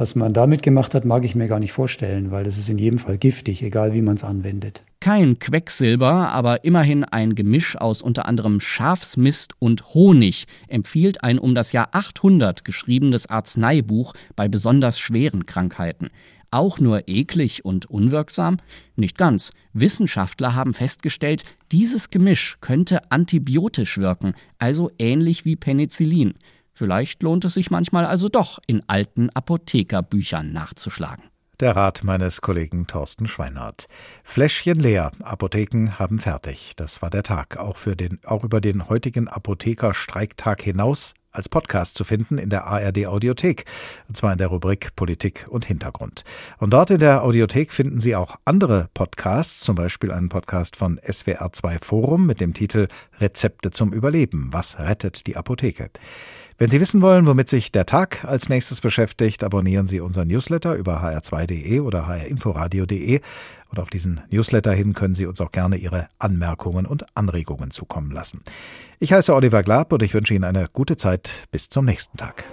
[0.00, 2.78] Was man damit gemacht hat, mag ich mir gar nicht vorstellen, weil das ist in
[2.78, 4.82] jedem Fall giftig, egal wie man es anwendet.
[4.98, 11.54] Kein Quecksilber, aber immerhin ein Gemisch aus unter anderem Schafsmist und Honig empfiehlt ein um
[11.54, 16.08] das Jahr 800 geschriebenes Arzneibuch bei besonders schweren Krankheiten.
[16.50, 18.56] Auch nur eklig und unwirksam?
[18.96, 19.52] Nicht ganz.
[19.74, 21.42] Wissenschaftler haben festgestellt,
[21.72, 26.32] dieses Gemisch könnte antibiotisch wirken, also ähnlich wie Penicillin.
[26.80, 31.24] Vielleicht lohnt es sich manchmal also doch, in alten Apothekerbüchern nachzuschlagen.
[31.60, 33.86] Der Rat meines Kollegen Thorsten Schweinhardt.
[34.24, 36.72] Fläschchen leer, Apotheken haben fertig.
[36.76, 41.96] Das war der Tag, auch, für den, auch über den heutigen Apothekerstreiktag hinaus als Podcast
[41.96, 43.66] zu finden in der ARD Audiothek,
[44.08, 46.24] und zwar in der Rubrik Politik und Hintergrund.
[46.58, 50.98] Und dort in der Audiothek finden Sie auch andere Podcasts, zum Beispiel einen Podcast von
[50.98, 52.88] SWR2 Forum mit dem Titel
[53.20, 54.48] Rezepte zum Überleben.
[54.52, 55.90] Was rettet die Apotheke?
[56.60, 60.74] Wenn Sie wissen wollen, womit sich der Tag als nächstes beschäftigt, abonnieren Sie unseren Newsletter
[60.74, 63.22] über hr2.de oder hrinforadio.de.
[63.70, 68.10] Und auf diesen Newsletter hin können Sie uns auch gerne Ihre Anmerkungen und Anregungen zukommen
[68.10, 68.42] lassen.
[68.98, 71.44] Ich heiße Oliver Glab und ich wünsche Ihnen eine gute Zeit.
[71.50, 72.44] Bis zum nächsten Tag.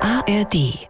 [0.00, 0.88] ARD